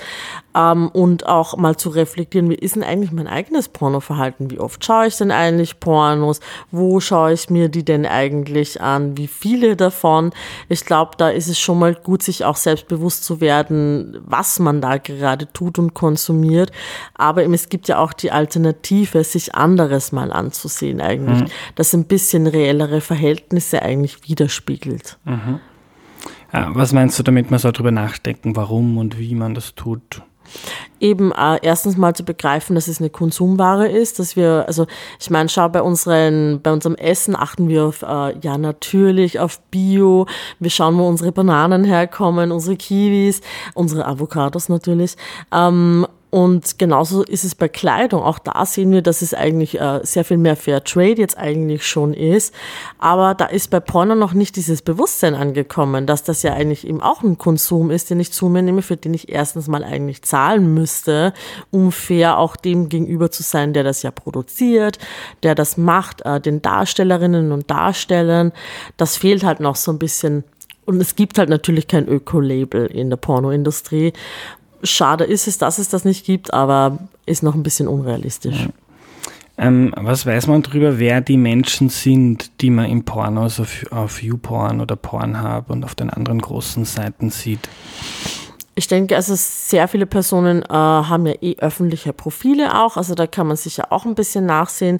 Ähm, 0.55 0.89
und 0.89 1.25
auch 1.27 1.57
mal 1.57 1.75
zu 1.75 1.89
reflektieren, 1.89 2.49
wie 2.49 2.55
ist 2.55 2.75
denn 2.75 2.83
eigentlich 2.83 3.11
mein 3.11 3.27
eigenes 3.27 3.69
Pornoverhalten? 3.69 4.51
Wie 4.51 4.59
oft 4.59 4.83
schaue 4.83 5.07
ich 5.07 5.17
denn 5.17 5.31
eigentlich 5.31 5.79
Pornos? 5.79 6.39
Wo 6.71 6.99
schaue 6.99 7.33
ich 7.33 7.49
mir 7.49 7.69
die 7.69 7.83
denn 7.83 8.05
eigentlich 8.05 8.81
an? 8.81 9.17
Wie 9.17 9.27
viele 9.27 9.75
davon? 9.75 10.31
Ich 10.69 10.85
glaube, 10.85 11.11
da 11.17 11.29
ist 11.29 11.47
es 11.47 11.59
schon 11.59 11.79
mal 11.79 11.95
gut, 11.95 12.23
sich 12.23 12.45
auch 12.45 12.57
selbstbewusst 12.57 13.23
zu 13.23 13.41
werden, 13.41 14.19
was 14.25 14.59
man 14.59 14.81
da 14.81 14.97
gerade 14.97 15.51
tut 15.51 15.79
und 15.79 15.93
konsumiert 15.93 16.71
aber 17.15 17.45
es 17.45 17.69
gibt 17.69 17.87
ja 17.87 17.99
auch 17.99 18.11
die 18.11 18.31
Alternative, 18.31 19.23
sich 19.23 19.55
anderes 19.55 20.11
mal 20.11 20.31
anzusehen 20.33 20.99
eigentlich, 20.99 21.41
mhm. 21.41 21.47
das 21.75 21.93
ein 21.93 22.05
bisschen 22.05 22.47
reellere 22.47 23.01
Verhältnisse 23.01 23.81
eigentlich 23.81 24.27
widerspiegelt. 24.27 25.17
Mhm. 25.23 25.59
Ja, 26.51 26.69
was 26.75 26.91
meinst 26.91 27.17
du 27.17 27.23
damit, 27.23 27.49
man 27.49 27.59
soll 27.59 27.71
darüber 27.71 27.91
nachdenken, 27.91 28.55
warum 28.55 28.97
und 28.97 29.17
wie 29.17 29.35
man 29.35 29.55
das 29.55 29.73
tut? 29.75 30.21
Eben 30.99 31.31
äh, 31.31 31.59
erstens 31.61 31.97
mal 31.97 32.15
zu 32.15 32.23
begreifen, 32.23 32.75
dass 32.75 32.87
es 32.87 32.99
eine 32.99 33.09
Konsumware 33.09 33.87
ist, 33.87 34.19
dass 34.19 34.35
wir, 34.35 34.63
also 34.67 34.87
ich 35.19 35.29
meine, 35.29 35.49
schau 35.49 35.69
bei 35.69 35.81
unseren, 35.81 36.61
bei 36.61 36.71
unserem 36.71 36.95
Essen 36.95 37.35
achten 37.35 37.67
wir 37.67 37.85
auf, 37.85 38.01
äh, 38.01 38.37
ja 38.39 38.57
natürlich 38.57 39.39
auf 39.39 39.59
Bio, 39.71 40.27
wir 40.59 40.69
schauen, 40.69 40.97
wo 40.97 41.07
unsere 41.07 41.31
Bananen 41.31 41.83
herkommen, 41.83 42.51
unsere 42.51 42.77
Kiwis, 42.77 43.41
unsere 43.73 44.05
Avocados 44.05 44.69
natürlich. 44.69 45.15
Ähm, 45.51 46.07
Und 46.33 46.79
genauso 46.79 47.21
ist 47.21 47.43
es 47.43 47.53
bei 47.53 47.67
Kleidung. 47.67 48.23
Auch 48.23 48.39
da 48.39 48.65
sehen 48.65 48.89
wir, 48.89 49.03
dass 49.03 49.21
es 49.21 49.35
eigentlich 49.35 49.79
äh, 49.79 49.99
sehr 50.01 50.25
viel 50.25 50.39
mehr 50.39 50.55
Fair 50.55 50.83
Trade 50.83 51.21
jetzt 51.21 51.37
eigentlich 51.37 51.85
schon 51.85 52.15
ist. 52.15 52.55
Aber 52.97 53.35
da 53.35 53.45
ist 53.45 53.69
bei 53.69 53.79
Porno 53.79 54.15
noch 54.15 54.33
nicht 54.33 54.55
dieses 54.55 54.81
Bewusstsein 54.81 55.35
angekommen, 55.35 56.07
dass 56.07 56.23
das 56.23 56.41
ja 56.41 56.53
eigentlich 56.53 56.87
eben 56.87 57.03
auch 57.03 57.21
ein 57.21 57.37
Konsum 57.37 57.91
ist, 57.91 58.09
den 58.09 58.19
ich 58.19 58.33
zu 58.33 58.49
mir 58.49 58.63
nehme, 58.63 58.81
für 58.81 58.97
den 58.97 59.13
ich 59.13 59.29
erstens 59.29 59.67
mal 59.67 59.83
eigentlich 59.83 60.23
zahlen 60.23 60.73
müsste, 60.73 61.33
um 61.69 61.91
fair 61.91 62.39
auch 62.39 62.55
dem 62.55 62.89
gegenüber 62.89 63.29
zu 63.29 63.43
sein, 63.43 63.73
der 63.73 63.83
das 63.83 64.01
ja 64.01 64.09
produziert, 64.09 64.97
der 65.43 65.53
das 65.53 65.77
macht, 65.77 66.25
äh, 66.25 66.41
den 66.41 66.63
Darstellerinnen 66.63 67.51
und 67.51 67.69
Darstellern. 67.69 68.53
Das 68.97 69.17
fehlt 69.17 69.43
halt 69.43 69.59
noch 69.59 69.75
so 69.75 69.91
ein 69.91 69.99
bisschen 69.99 70.45
und 70.85 70.99
es 70.99 71.15
gibt 71.15 71.37
halt 71.37 71.49
natürlich 71.49 71.87
kein 71.87 72.07
Öko-Label 72.09 72.87
in 72.87 73.09
der 73.09 73.17
Pornoindustrie. 73.17 74.13
Schade 74.83 75.23
ist 75.23 75.47
es, 75.47 75.57
dass 75.57 75.77
es 75.77 75.89
das 75.89 76.05
nicht 76.05 76.25
gibt, 76.25 76.53
aber 76.53 76.99
ist 77.25 77.43
noch 77.43 77.55
ein 77.55 77.63
bisschen 77.63 77.87
unrealistisch. 77.87 78.59
Ja. 78.59 78.69
Ähm, 79.57 79.93
was 79.95 80.25
weiß 80.25 80.47
man 80.47 80.63
darüber, 80.63 80.97
wer 80.97 81.21
die 81.21 81.37
Menschen 81.37 81.89
sind, 81.89 82.61
die 82.61 82.71
man 82.71 82.85
im 82.85 83.05
Porno, 83.05 83.43
also 83.43 83.65
auf 83.91 84.23
YouPorn 84.23 84.81
oder 84.81 84.95
Pornhub 84.95 85.69
und 85.69 85.83
auf 85.83 85.93
den 85.93 86.09
anderen 86.09 86.41
großen 86.41 86.85
Seiten 86.85 87.29
sieht? 87.29 87.69
Ich 88.75 88.87
denke, 88.87 89.15
also 89.15 89.35
sehr 89.37 89.87
viele 89.87 90.07
Personen 90.07 90.63
äh, 90.63 90.73
haben 90.73 91.27
ja 91.27 91.35
eh 91.41 91.55
öffentliche 91.59 92.11
Profile 92.11 92.81
auch, 92.81 92.97
also 92.97 93.13
da 93.13 93.27
kann 93.27 93.45
man 93.45 93.55
sicher 93.55 93.91
auch 93.91 94.05
ein 94.05 94.15
bisschen 94.15 94.47
nachsehen. 94.47 94.99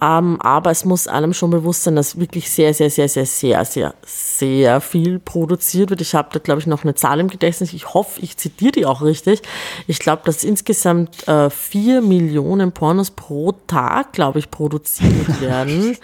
Ähm, 0.00 0.40
aber 0.40 0.70
es 0.70 0.84
muss 0.84 1.08
einem 1.08 1.34
schon 1.34 1.50
bewusst 1.50 1.84
sein, 1.84 1.96
dass 1.96 2.18
wirklich 2.18 2.50
sehr, 2.50 2.72
sehr, 2.74 2.90
sehr, 2.90 3.08
sehr, 3.08 3.26
sehr, 3.26 3.64
sehr, 3.64 3.94
sehr 4.04 4.80
viel 4.80 5.18
produziert 5.18 5.90
wird. 5.90 6.00
Ich 6.00 6.14
habe 6.14 6.28
da, 6.32 6.38
glaube 6.38 6.60
ich, 6.60 6.66
noch 6.66 6.84
eine 6.84 6.94
Zahl 6.94 7.20
im 7.20 7.28
Gedächtnis. 7.28 7.72
Ich 7.72 7.94
hoffe, 7.94 8.20
ich 8.20 8.36
zitiere 8.36 8.72
die 8.72 8.86
auch 8.86 9.02
richtig. 9.02 9.42
Ich 9.86 9.98
glaube, 9.98 10.22
dass 10.24 10.44
insgesamt 10.44 11.26
äh, 11.26 11.50
vier 11.50 12.00
Millionen 12.00 12.72
Pornos 12.72 13.10
pro 13.10 13.52
Tag, 13.66 14.12
glaube 14.12 14.38
ich, 14.38 14.50
produziert 14.50 15.40
werden. 15.40 15.96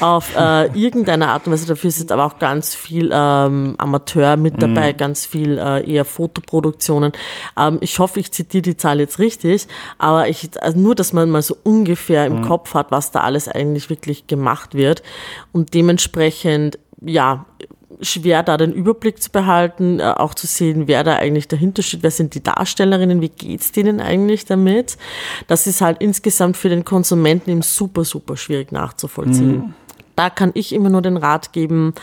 auf 0.00 0.34
äh, 0.36 0.66
irgendeine 0.78 1.28
Art 1.28 1.46
und 1.46 1.52
Weise. 1.52 1.66
Dafür 1.66 1.90
sind 1.90 2.10
aber 2.12 2.24
auch 2.24 2.38
ganz 2.38 2.74
viel 2.74 3.10
ähm, 3.12 3.74
Amateur 3.78 4.36
mit 4.36 4.60
dabei, 4.60 4.92
mhm. 4.92 4.96
ganz 4.96 5.26
viel 5.26 5.58
äh, 5.58 5.88
eher 5.88 6.04
Fotoproduktionen. 6.04 7.12
Ähm, 7.56 7.78
ich 7.80 7.98
hoffe, 7.98 8.20
ich 8.20 8.32
zitiere 8.32 8.62
die 8.62 8.76
Zahl 8.76 9.00
jetzt 9.00 9.18
richtig. 9.18 9.68
Aber 9.98 10.28
ich, 10.28 10.50
also 10.60 10.78
nur, 10.78 10.94
dass 10.94 11.12
man 11.12 11.30
mal 11.30 11.42
so 11.42 11.56
ungefähr 11.62 12.26
im 12.26 12.40
mhm. 12.40 12.42
Kopf 12.42 12.74
hat, 12.74 12.90
was 12.90 13.10
da 13.10 13.20
alles 13.20 13.35
alles 13.36 13.48
eigentlich 13.48 13.90
wirklich 13.90 14.26
gemacht 14.26 14.74
wird. 14.74 15.02
Und 15.52 15.74
dementsprechend, 15.74 16.78
ja, 17.04 17.44
schwer 18.00 18.42
da 18.42 18.56
den 18.56 18.72
Überblick 18.72 19.22
zu 19.22 19.30
behalten, 19.30 20.00
äh, 20.00 20.04
auch 20.04 20.34
zu 20.34 20.46
sehen, 20.46 20.86
wer 20.86 21.04
da 21.04 21.16
eigentlich 21.16 21.48
dahinter 21.48 21.82
steht, 21.82 22.02
wer 22.02 22.10
sind 22.10 22.34
die 22.34 22.42
Darstellerinnen, 22.42 23.20
wie 23.20 23.28
geht's 23.28 23.72
denen 23.72 24.00
eigentlich 24.00 24.44
damit. 24.44 24.96
Das 25.46 25.66
ist 25.66 25.80
halt 25.80 25.98
insgesamt 26.00 26.56
für 26.56 26.68
den 26.68 26.84
Konsumenten 26.84 27.50
eben 27.50 27.62
super, 27.62 28.04
super 28.04 28.36
schwierig 28.36 28.72
nachzuvollziehen. 28.72 29.56
Mhm. 29.56 29.74
Da 30.14 30.30
kann 30.30 30.50
ich 30.54 30.74
immer 30.74 30.88
nur 30.90 31.02
den 31.02 31.16
Rat 31.16 31.52
geben, 31.52 31.94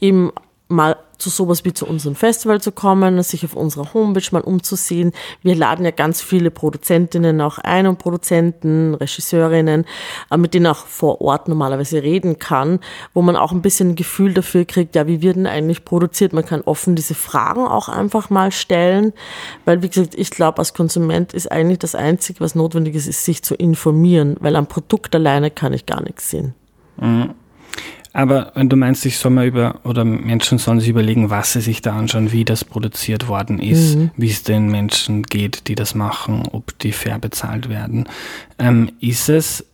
eben 0.00 0.30
mal 0.68 0.96
zu 1.22 1.30
sowas 1.30 1.64
wie 1.64 1.72
zu 1.72 1.86
unserem 1.86 2.16
Festival 2.16 2.60
zu 2.60 2.72
kommen, 2.72 3.22
sich 3.22 3.44
auf 3.44 3.54
unserer 3.54 3.94
Homepage 3.94 4.26
mal 4.32 4.40
umzusehen. 4.40 5.12
Wir 5.42 5.54
laden 5.54 5.84
ja 5.84 5.92
ganz 5.92 6.20
viele 6.20 6.50
Produzentinnen 6.50 7.40
auch 7.40 7.58
ein 7.58 7.86
und 7.86 7.98
Produzenten, 7.98 8.94
Regisseurinnen, 8.94 9.86
äh, 10.30 10.36
mit 10.36 10.52
denen 10.52 10.66
auch 10.66 10.86
vor 10.86 11.20
Ort 11.20 11.46
normalerweise 11.46 12.02
reden 12.02 12.40
kann, 12.40 12.80
wo 13.14 13.22
man 13.22 13.36
auch 13.36 13.52
ein 13.52 13.62
bisschen 13.62 13.90
ein 13.90 13.94
Gefühl 13.94 14.34
dafür 14.34 14.64
kriegt, 14.64 14.96
ja, 14.96 15.06
wie 15.06 15.22
wird 15.22 15.36
denn 15.36 15.46
eigentlich 15.46 15.84
produziert? 15.84 16.32
Man 16.32 16.44
kann 16.44 16.62
offen 16.62 16.96
diese 16.96 17.14
Fragen 17.14 17.66
auch 17.66 17.88
einfach 17.88 18.28
mal 18.28 18.50
stellen, 18.50 19.12
weil 19.64 19.82
wie 19.82 19.88
gesagt, 19.88 20.16
ich 20.16 20.30
glaube, 20.30 20.58
als 20.58 20.74
Konsument 20.74 21.32
ist 21.34 21.50
eigentlich 21.52 21.78
das 21.78 21.94
Einzige, 21.94 22.40
was 22.40 22.56
notwendig 22.56 22.96
ist, 22.96 23.06
ist 23.06 23.24
sich 23.24 23.44
zu 23.44 23.54
informieren, 23.54 24.36
weil 24.40 24.56
am 24.56 24.66
Produkt 24.66 25.14
alleine 25.14 25.52
kann 25.52 25.72
ich 25.72 25.86
gar 25.86 26.02
nichts 26.02 26.30
sehen. 26.30 26.54
Mhm. 26.96 27.34
Aber 28.12 28.52
wenn 28.54 28.68
du 28.68 28.76
meinst, 28.76 29.06
ich 29.06 29.18
soll 29.18 29.32
mal 29.32 29.46
über, 29.46 29.80
oder 29.84 30.04
Menschen 30.04 30.58
sollen 30.58 30.80
sich 30.80 30.90
überlegen, 30.90 31.30
was 31.30 31.54
sie 31.54 31.62
sich 31.62 31.80
da 31.80 31.96
anschauen, 31.96 32.32
wie 32.32 32.44
das 32.44 32.64
produziert 32.64 33.28
worden 33.28 33.58
ist, 33.58 33.96
mhm. 33.96 34.10
wie 34.16 34.28
es 34.28 34.42
den 34.42 34.70
Menschen 34.70 35.22
geht, 35.22 35.68
die 35.68 35.74
das 35.74 35.94
machen, 35.94 36.42
ob 36.52 36.78
die 36.80 36.92
fair 36.92 37.18
bezahlt 37.18 37.68
werden. 37.68 38.08
Ähm, 38.58 38.90
ist 39.00 39.28
es, 39.28 39.64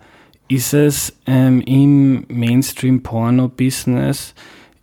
ist 0.46 0.72
es 0.72 1.14
ähm, 1.26 1.60
im 1.62 2.24
Mainstream-Porno-Business, 2.28 4.34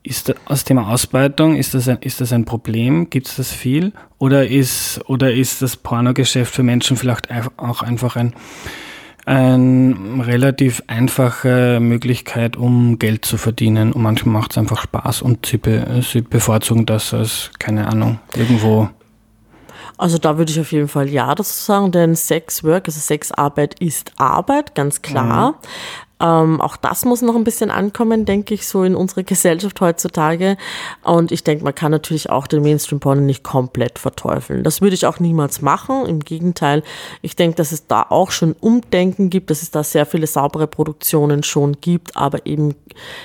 ist 0.03 0.35
das 0.47 0.63
Thema 0.63 0.89
Ausbeutung, 0.89 1.55
ist 1.55 1.73
das 1.73 1.87
ein, 1.87 1.97
ist 2.01 2.21
das 2.21 2.31
ein 2.31 2.45
Problem? 2.45 3.09
Gibt 3.09 3.27
es 3.27 3.37
das 3.37 3.51
viel? 3.51 3.91
Oder 4.19 4.47
ist, 4.47 5.01
oder 5.07 5.33
ist 5.33 5.63
das 5.63 5.77
Pornogeschäft 5.77 6.53
für 6.53 6.61
Menschen 6.61 6.95
vielleicht 6.95 7.29
auch 7.57 7.81
einfach 7.81 8.15
ein, 8.15 8.35
eine 9.25 9.95
relativ 10.25 10.83
einfache 10.87 11.79
Möglichkeit, 11.81 12.57
um 12.57 12.99
Geld 12.99 13.25
zu 13.25 13.37
verdienen. 13.37 13.91
Und 13.91 14.03
manchmal 14.03 14.33
macht 14.41 14.51
es 14.51 14.57
einfach 14.57 14.81
Spaß 14.81 15.21
und 15.23 15.45
sie, 15.45 15.57
be 15.57 16.01
sie 16.03 16.21
bevorzugen 16.21 16.85
das 16.85 17.13
als, 17.13 17.51
keine 17.57 17.87
Ahnung, 17.87 18.19
irgendwo. 18.35 18.89
Also 19.97 20.17
da 20.17 20.37
würde 20.37 20.51
ich 20.51 20.59
auf 20.59 20.71
jeden 20.71 20.89
Fall 20.89 21.09
ja 21.09 21.33
dazu 21.33 21.53
sagen, 21.53 21.91
denn 21.91 22.15
Sexwork, 22.15 22.87
also 22.87 22.99
Sexarbeit 22.99 23.79
ist 23.79 24.11
Arbeit, 24.17 24.75
ganz 24.75 25.01
klar. 25.01 25.51
Mhm. 25.51 25.55
Ähm, 26.19 26.61
auch 26.61 26.77
das 26.77 27.03
muss 27.03 27.21
noch 27.21 27.35
ein 27.35 27.43
bisschen 27.43 27.69
ankommen, 27.69 28.25
denke 28.25 28.53
ich, 28.53 28.67
so 28.67 28.83
in 28.83 28.95
unserer 28.95 29.23
Gesellschaft 29.23 29.81
heutzutage. 29.81 30.57
Und 31.03 31.31
ich 31.31 31.43
denke, 31.43 31.63
man 31.63 31.75
kann 31.75 31.91
natürlich 31.91 32.29
auch 32.29 32.47
den 32.47 32.61
Mainstream-Porno 32.61 33.21
nicht 33.21 33.43
komplett 33.43 33.99
verteufeln. 33.99 34.63
Das 34.63 34.81
würde 34.81 34.95
ich 34.95 35.05
auch 35.05 35.19
niemals 35.19 35.61
machen. 35.61 36.05
Im 36.05 36.19
Gegenteil, 36.19 36.83
ich 37.21 37.35
denke, 37.35 37.57
dass 37.57 37.71
es 37.71 37.87
da 37.87 38.05
auch 38.09 38.31
schon 38.31 38.53
Umdenken 38.53 39.29
gibt, 39.29 39.49
dass 39.49 39.61
es 39.61 39.71
da 39.71 39.83
sehr 39.83 40.05
viele 40.05 40.27
saubere 40.27 40.67
Produktionen 40.67 41.43
schon 41.43 41.77
gibt, 41.81 42.15
aber 42.15 42.45
eben 42.45 42.75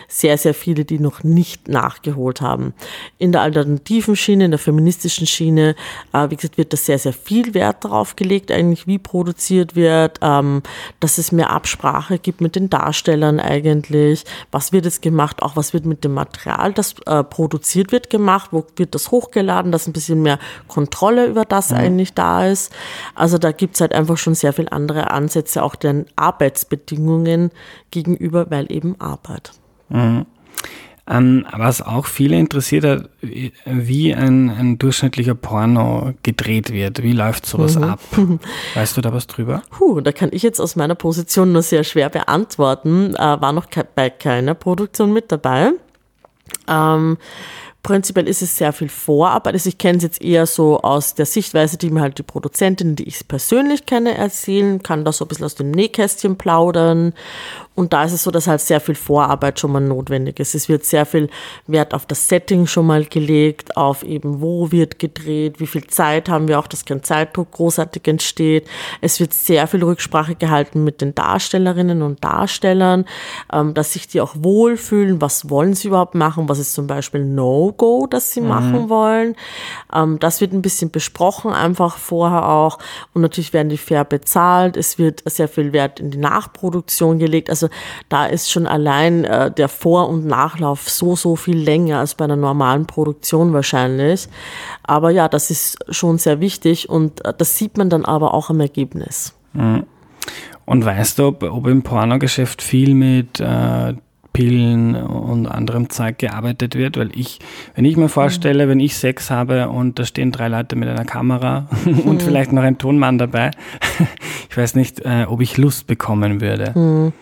sehr, 0.09 0.38
sehr 0.38 0.54
viele, 0.54 0.85
die 0.85 0.98
noch 0.98 1.24
nicht 1.24 1.68
nachgeholt 1.68 2.40
haben. 2.40 2.74
In 3.18 3.33
der 3.33 3.42
alternativen 3.42 4.16
Schiene, 4.16 4.46
in 4.46 4.50
der 4.50 4.59
feministischen 4.59 5.26
Schiene, 5.26 5.74
äh, 6.12 6.30
wie 6.30 6.37
gesagt, 6.37 6.59
wird 6.59 6.72
da 6.72 6.76
sehr, 6.76 6.98
sehr 6.98 7.12
viel 7.12 7.54
Wert 7.54 7.85
darauf 7.85 8.16
gelegt, 8.16 8.50
eigentlich 8.50 8.87
wie 8.87 8.98
produziert 8.98 9.76
wird, 9.76 10.18
ähm, 10.22 10.62
dass 11.00 11.18
es 11.18 11.33
mehr 11.33 11.50
Absprache 11.50 12.18
gibt 12.18 12.40
mit 12.40 12.56
den 12.56 12.70
Darstellern 12.70 13.40
eigentlich? 13.40 14.24
Was 14.50 14.72
wird 14.72 14.85
jetzt 14.85 15.02
gemacht? 15.02 15.42
Auch 15.42 15.56
was 15.56 15.72
wird 15.72 15.87
mit 15.87 16.04
dem 16.04 16.14
Material, 16.14 16.72
das 16.72 16.94
äh, 17.06 17.24
produziert 17.24 17.92
wird, 17.92 18.11
gemacht? 18.11 18.50
Wo 18.52 18.64
wird 18.76 18.94
das 18.94 19.11
hochgeladen, 19.11 19.72
dass 19.72 19.87
ein 19.87 19.92
bisschen 19.92 20.22
mehr 20.22 20.38
Kontrolle 20.68 21.26
über 21.26 21.44
das 21.44 21.70
mhm. 21.70 21.76
eigentlich 21.76 22.14
da 22.14 22.46
ist? 22.46 22.72
Also 23.14 23.38
da 23.38 23.52
gibt 23.52 23.74
es 23.74 23.80
halt 23.80 23.92
einfach 23.92 24.16
schon 24.16 24.35
sehr 24.35 24.52
viel 24.52 24.68
andere 24.70 25.11
Ansätze, 25.11 25.62
auch 25.62 25.74
den 25.74 26.06
Arbeitsbedingungen 26.16 27.50
gegenüber, 27.90 28.50
weil 28.50 28.70
eben 28.72 29.00
Arbeit. 29.00 29.52
Mhm. 29.90 30.26
Ähm, 31.11 31.44
was 31.53 31.83
auch 31.83 32.07
viele 32.07 32.38
interessiert 32.38 32.85
hat, 32.85 33.11
wie 33.20 34.14
ein, 34.14 34.48
ein 34.48 34.79
durchschnittlicher 34.79 35.35
Porno 35.35 36.12
gedreht 36.22 36.72
wird. 36.72 37.03
Wie 37.03 37.12
läuft 37.12 37.46
sowas 37.46 37.76
mhm. 37.76 37.85
ab? 37.85 38.00
Weißt 38.74 38.96
du 38.96 39.00
da 39.00 39.12
was 39.12 39.26
drüber? 39.26 39.62
Puh, 39.70 40.00
da 40.00 40.12
kann 40.12 40.29
ich 40.33 40.44
jetzt 40.44 40.61
aus 40.61 40.76
meiner 40.76 40.94
Position 40.94 41.50
nur 41.50 41.62
sehr 41.62 41.83
schwer 41.83 42.11
beantworten. 42.11 43.16
Äh, 43.16 43.18
war 43.18 43.53
noch 43.53 43.70
ke 43.70 43.85
bei 43.92 44.09
keiner 44.09 44.55
Produktion 44.55 45.12
mit 45.12 45.33
dabei. 45.33 45.72
Ähm, 46.68 47.18
Prinzipiell 47.83 48.29
ist 48.29 48.42
es 48.42 48.59
sehr 48.59 48.74
viel 48.74 48.90
Vorarbeit. 48.90 49.55
Also 49.55 49.70
ich 49.70 49.79
kenne 49.79 49.96
es 49.96 50.03
jetzt 50.03 50.20
eher 50.20 50.44
so 50.44 50.81
aus 50.83 51.14
der 51.14 51.24
Sichtweise, 51.24 51.79
die 51.79 51.88
mir 51.88 52.03
halt 52.03 52.18
die 52.18 52.22
Produzentin, 52.22 52.94
die 52.94 53.05
ich 53.05 53.26
persönlich 53.26 53.87
kenne, 53.87 54.14
erzählen, 54.18 54.83
kann 54.83 55.07
da 55.07 55.12
so 55.12 55.24
ein 55.24 55.29
bisschen 55.29 55.46
aus 55.46 55.55
dem 55.55 55.70
Nähkästchen 55.70 56.37
plaudern 56.37 57.14
und 57.76 57.92
da 57.92 58.04
ist 58.04 58.12
es 58.12 58.24
so, 58.24 58.30
dass 58.30 58.46
halt 58.46 58.61
sehr 58.61 58.80
viel 58.80 58.94
Vorarbeit 58.94 59.59
schon 59.59 59.72
mal 59.72 59.80
notwendig 59.80 60.38
ist. 60.40 60.54
Es 60.54 60.68
wird 60.68 60.85
sehr 60.85 61.06
viel 61.06 61.30
Wert 61.66 61.94
auf 61.94 62.04
das 62.04 62.28
Setting 62.28 62.66
schon 62.66 62.87
mal 62.87 63.04
gelegt, 63.04 63.76
auf 63.76 64.02
eben 64.02 64.40
wo 64.40 64.70
wird 64.72 64.98
gedreht, 64.98 65.61
wie 65.61 65.66
viel 65.66 65.87
Zeit 65.87 66.28
haben 66.28 66.48
wir 66.48 66.59
auch, 66.59 66.66
dass 66.66 66.85
kein 66.85 67.02
Zeitdruck 67.02 67.52
großartig 67.52 68.06
entsteht. 68.09 68.68
Es 69.00 69.20
wird 69.20 69.33
sehr 69.33 69.66
viel 69.66 69.85
Rücksprache 69.85 70.35
gehalten 70.35 70.85
mit 70.85 71.00
den 71.00 71.14
Darstellerinnen 71.14 72.02
und 72.02 72.22
Darstellern, 72.24 73.06
ähm, 73.52 73.72
dass 73.72 73.92
sich 73.92 74.09
die 74.09 74.20
auch 74.20 74.35
wohlfühlen, 74.37 75.20
was 75.20 75.48
wollen 75.48 75.74
sie 75.74 75.88
überhaupt 75.88 76.14
machen, 76.14 76.48
was 76.48 76.59
ist 76.59 76.74
zum 76.74 76.87
Beispiel 76.88 77.24
No-Go, 77.24 78.09
das 78.11 78.33
sie 78.35 78.40
mhm. 78.40 78.48
machen 78.48 78.88
wollen. 78.88 79.37
Ähm, 79.94 80.18
das 80.18 80.40
wird 80.40 80.52
ein 80.52 80.62
bisschen 80.62 80.90
besprochen, 80.90 81.52
einfach 81.52 81.96
vorher 81.98 82.48
auch. 82.48 82.78
Und 83.14 83.22
natürlich 83.22 83.52
werden 83.52 83.68
die 83.68 83.78
fair 83.78 84.04
bezahlt. 84.04 84.76
Es 84.76 84.98
wird 84.98 85.22
sehr 85.24 85.48
viel 85.48 85.72
Wert 85.72 86.00
in 86.00 86.11
die 86.11 86.18
Nachproduktion 86.18 87.18
gelegt. 87.18 87.48
Also 87.48 87.60
also 87.62 87.75
da 88.09 88.27
ist 88.27 88.51
schon 88.51 88.66
allein 88.66 89.25
äh, 89.25 89.51
der 89.51 89.68
Vor- 89.68 90.09
und 90.09 90.27
Nachlauf 90.27 90.88
so, 90.88 91.16
so 91.16 91.37
viel 91.37 91.59
länger 91.59 91.99
als 91.99 92.14
bei 92.14 92.25
einer 92.25 92.37
normalen 92.37 92.87
Produktion 92.87 93.53
wahrscheinlich. 93.53 94.29
Aber 94.83 95.11
ja, 95.11 95.29
das 95.29 95.51
ist 95.51 95.79
schon 95.90 96.18
sehr 96.18 96.40
wichtig 96.40 96.88
und 96.88 97.25
äh, 97.25 97.35
das 97.37 97.57
sieht 97.57 97.77
man 97.77 97.90
dann 97.90 98.05
aber 98.05 98.35
auch 98.35 98.51
am 98.51 98.61
Ergebnis. 98.61 99.35
Mhm. 99.53 99.85
Und 100.64 100.85
weißt 100.85 101.18
du, 101.18 101.27
ob, 101.27 101.42
ob 101.42 101.66
im 101.66 101.83
Pornogeschäft 101.83 102.62
viel 102.62 102.94
mit 102.94 103.40
äh, 103.40 103.94
Pillen 104.32 104.94
und 104.94 105.46
anderem 105.46 105.90
Zeug 105.90 106.18
gearbeitet 106.18 106.74
wird, 106.74 106.96
weil 106.96 107.10
ich, 107.18 107.40
wenn 107.74 107.84
ich 107.84 107.96
mir 107.96 108.08
vorstelle, 108.08 108.68
wenn 108.68 108.80
ich 108.80 108.96
Sex 108.96 109.30
habe 109.30 109.68
und 109.68 109.98
da 109.98 110.04
stehen 110.04 110.32
drei 110.32 110.48
Leute 110.48 110.76
mit 110.76 110.88
einer 110.88 111.04
Kamera 111.04 111.66
und 111.84 112.06
mhm. 112.06 112.20
vielleicht 112.20 112.52
noch 112.52 112.62
ein 112.62 112.78
Tonmann 112.78 113.18
dabei, 113.18 113.50
ich 114.50 114.56
weiß 114.56 114.76
nicht, 114.76 115.00
äh, 115.00 115.26
ob 115.28 115.40
ich 115.40 115.56
Lust 115.56 115.86
bekommen 115.86 116.40
würde. 116.40 116.78
Mhm. 116.78 117.12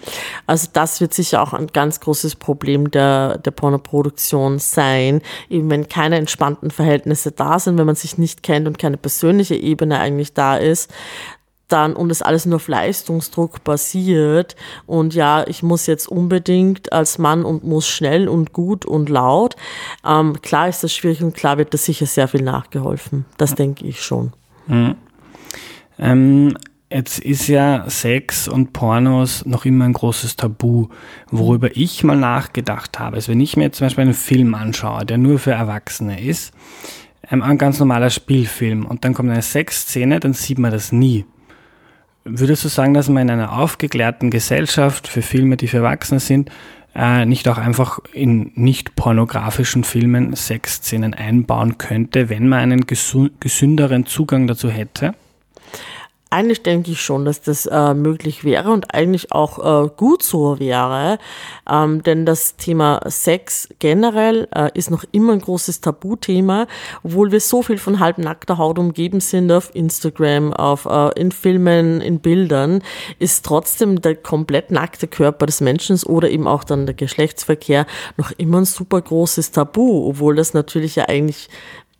Also 0.47 0.69
das 0.73 1.01
wird 1.01 1.15
sicher 1.15 1.43
auch 1.43 1.55
ein 1.55 1.69
ganz 1.69 2.01
großes 2.01 2.37
Problem 2.37 2.91
der, 2.91 3.39
der 3.39 3.51
Pornoproduktion 3.51 4.59
sein, 4.59 5.23
eben 5.49 5.71
wenn 5.71 5.89
keine 5.89 6.17
entspannten 6.17 6.71
Verhältnisse 6.71 7.33
da 7.33 7.59
sind, 7.59 7.79
wenn 7.79 7.87
man 7.87 7.97
sich 7.97 8.19
nicht 8.19 8.43
kennt 8.43 8.67
und 8.67 8.79
keine 8.79 8.97
persönliche 8.97 9.55
Ebene 9.55 9.99
eigentlich 9.99 10.35
da 10.35 10.57
ist, 10.57 10.93
dann 11.69 11.95
und 11.95 12.11
es 12.11 12.23
alles 12.23 12.47
nur 12.47 12.57
auf 12.57 12.69
Leistungsdruck 12.69 13.65
basiert 13.65 14.57
und 14.87 15.15
ja, 15.15 15.47
ich 15.47 15.63
muss 15.63 15.87
jetzt 15.87 16.09
unbedingt 16.09 16.93
als 16.93 17.19
Mann 17.19 17.45
und 17.45 17.65
muss 17.65 17.89
schnell 17.89 18.29
und 18.29 18.53
gut 18.53 18.85
und 18.85 19.09
laut. 19.09 19.57
Ähm, 20.05 20.41
klar 20.43 20.69
ist 20.69 20.83
das 20.83 20.93
schwierig 20.93 21.23
und 21.23 21.35
klar 21.35 21.59
wird 21.59 21.75
das 21.75 21.85
sicher 21.85 22.07
sehr 22.07 22.29
viel 22.29 22.43
nachgeholfen. 22.43 23.25
Das 23.37 23.55
denke 23.55 23.87
ich 23.87 24.03
schon. 24.03 24.33
Mhm. 24.67 24.97
Ähm, 25.99 26.57
jetzt 26.91 27.19
ist 27.19 27.49
ja 27.49 27.89
Sex 27.89 28.49
und 28.49 28.73
Pornos 28.73 29.45
noch 29.45 29.65
immer 29.65 29.85
ein 29.85 29.93
großes 29.93 30.37
Tabu. 30.37 30.89
Worüber 31.31 31.77
ich 31.77 32.05
mal 32.05 32.17
nachgedacht 32.17 32.99
habe, 32.99 33.19
ist, 33.19 33.29
wenn 33.29 33.41
ich 33.41 33.57
mir 33.57 33.65
jetzt 33.65 33.79
zum 33.79 33.87
Beispiel 33.87 34.03
einen 34.03 34.15
Film 34.15 34.55
anschaue, 34.55 35.05
der 35.05 35.19
nur 35.19 35.39
für 35.39 35.53
Erwachsene 35.53 36.23
ist, 36.23 36.53
ähm, 37.31 37.43
ein 37.43 37.59
ganz 37.59 37.79
normaler 37.79 38.11
Spielfilm 38.11 38.87
und 38.87 39.05
dann 39.05 39.15
kommt 39.15 39.31
eine 39.31 39.43
Sexszene, 39.43 40.21
dann 40.21 40.33
sieht 40.33 40.59
man 40.59 40.71
das 40.71 40.93
nie. 40.93 41.25
Würdest 42.31 42.65
du 42.65 42.69
sagen, 42.69 42.93
dass 42.93 43.09
man 43.09 43.23
in 43.23 43.31
einer 43.31 43.53
aufgeklärten 43.53 44.31
Gesellschaft 44.31 45.09
für 45.09 45.23
Filme, 45.23 45.57
die 45.57 45.67
für 45.67 45.79
Erwachsene 45.79 46.21
sind, 46.21 46.51
äh, 46.95 47.25
nicht 47.25 47.49
auch 47.49 47.57
einfach 47.57 48.01
in 48.13 48.53
nicht 48.55 48.97
pornografischen 48.97 49.83
Filmen 49.83 50.35
Sexszenen 50.35 51.15
einbauen 51.15 51.79
könnte, 51.79 52.29
wenn 52.29 52.47
man 52.49 52.61
einen 52.61 52.87
gesünderen 52.87 54.05
Zugang 54.05 54.47
dazu 54.47 54.69
hätte? 54.69 55.15
Eigentlich 56.31 56.63
denke 56.63 56.91
ich 56.91 57.01
schon, 57.01 57.25
dass 57.25 57.41
das 57.41 57.65
äh, 57.65 57.95
möglich 57.95 58.45
wäre 58.45 58.71
und 58.71 58.95
eigentlich 58.95 59.33
auch 59.33 59.87
äh, 59.87 59.89
gut 59.97 60.23
so 60.23 60.61
wäre, 60.61 61.19
ähm, 61.71 62.03
denn 62.03 62.27
das 62.27 62.57
Thema 62.57 63.01
Sex 63.07 63.67
generell 63.79 64.47
äh, 64.55 64.71
ist 64.75 64.91
noch 64.91 65.05
immer 65.11 65.33
ein 65.33 65.41
großes 65.41 65.81
Tabuthema, 65.81 66.67
obwohl 67.03 67.33
wir 67.33 67.41
so 67.41 67.63
viel 67.63 67.79
von 67.79 67.99
halbnackter 67.99 68.59
Haut 68.59 68.79
umgeben 68.79 69.21
sind 69.21 69.51
auf 69.51 69.75
Instagram, 69.75 70.53
auf 70.53 70.85
äh, 70.85 71.19
in 71.19 71.33
Filmen, 71.33 72.03
in 72.03 72.21
Bildern, 72.21 72.83
ist 73.19 73.47
trotzdem 73.47 74.03
der 74.03 74.15
komplett 74.15 74.71
nackte 74.71 75.09
Körper 75.09 75.47
des 75.47 75.63
Menschen 75.63 75.99
oder 76.05 76.29
eben 76.29 76.47
auch 76.47 76.63
dann 76.63 76.85
der 76.85 76.95
Geschlechtsverkehr 76.95 77.87
noch 78.19 78.33
immer 78.33 78.59
ein 78.59 78.67
super 78.67 79.01
großes 79.01 79.53
Tabu, 79.53 80.07
obwohl 80.11 80.37
das 80.37 80.53
natürlich 80.53 80.97
ja 80.97 81.09
eigentlich 81.09 81.49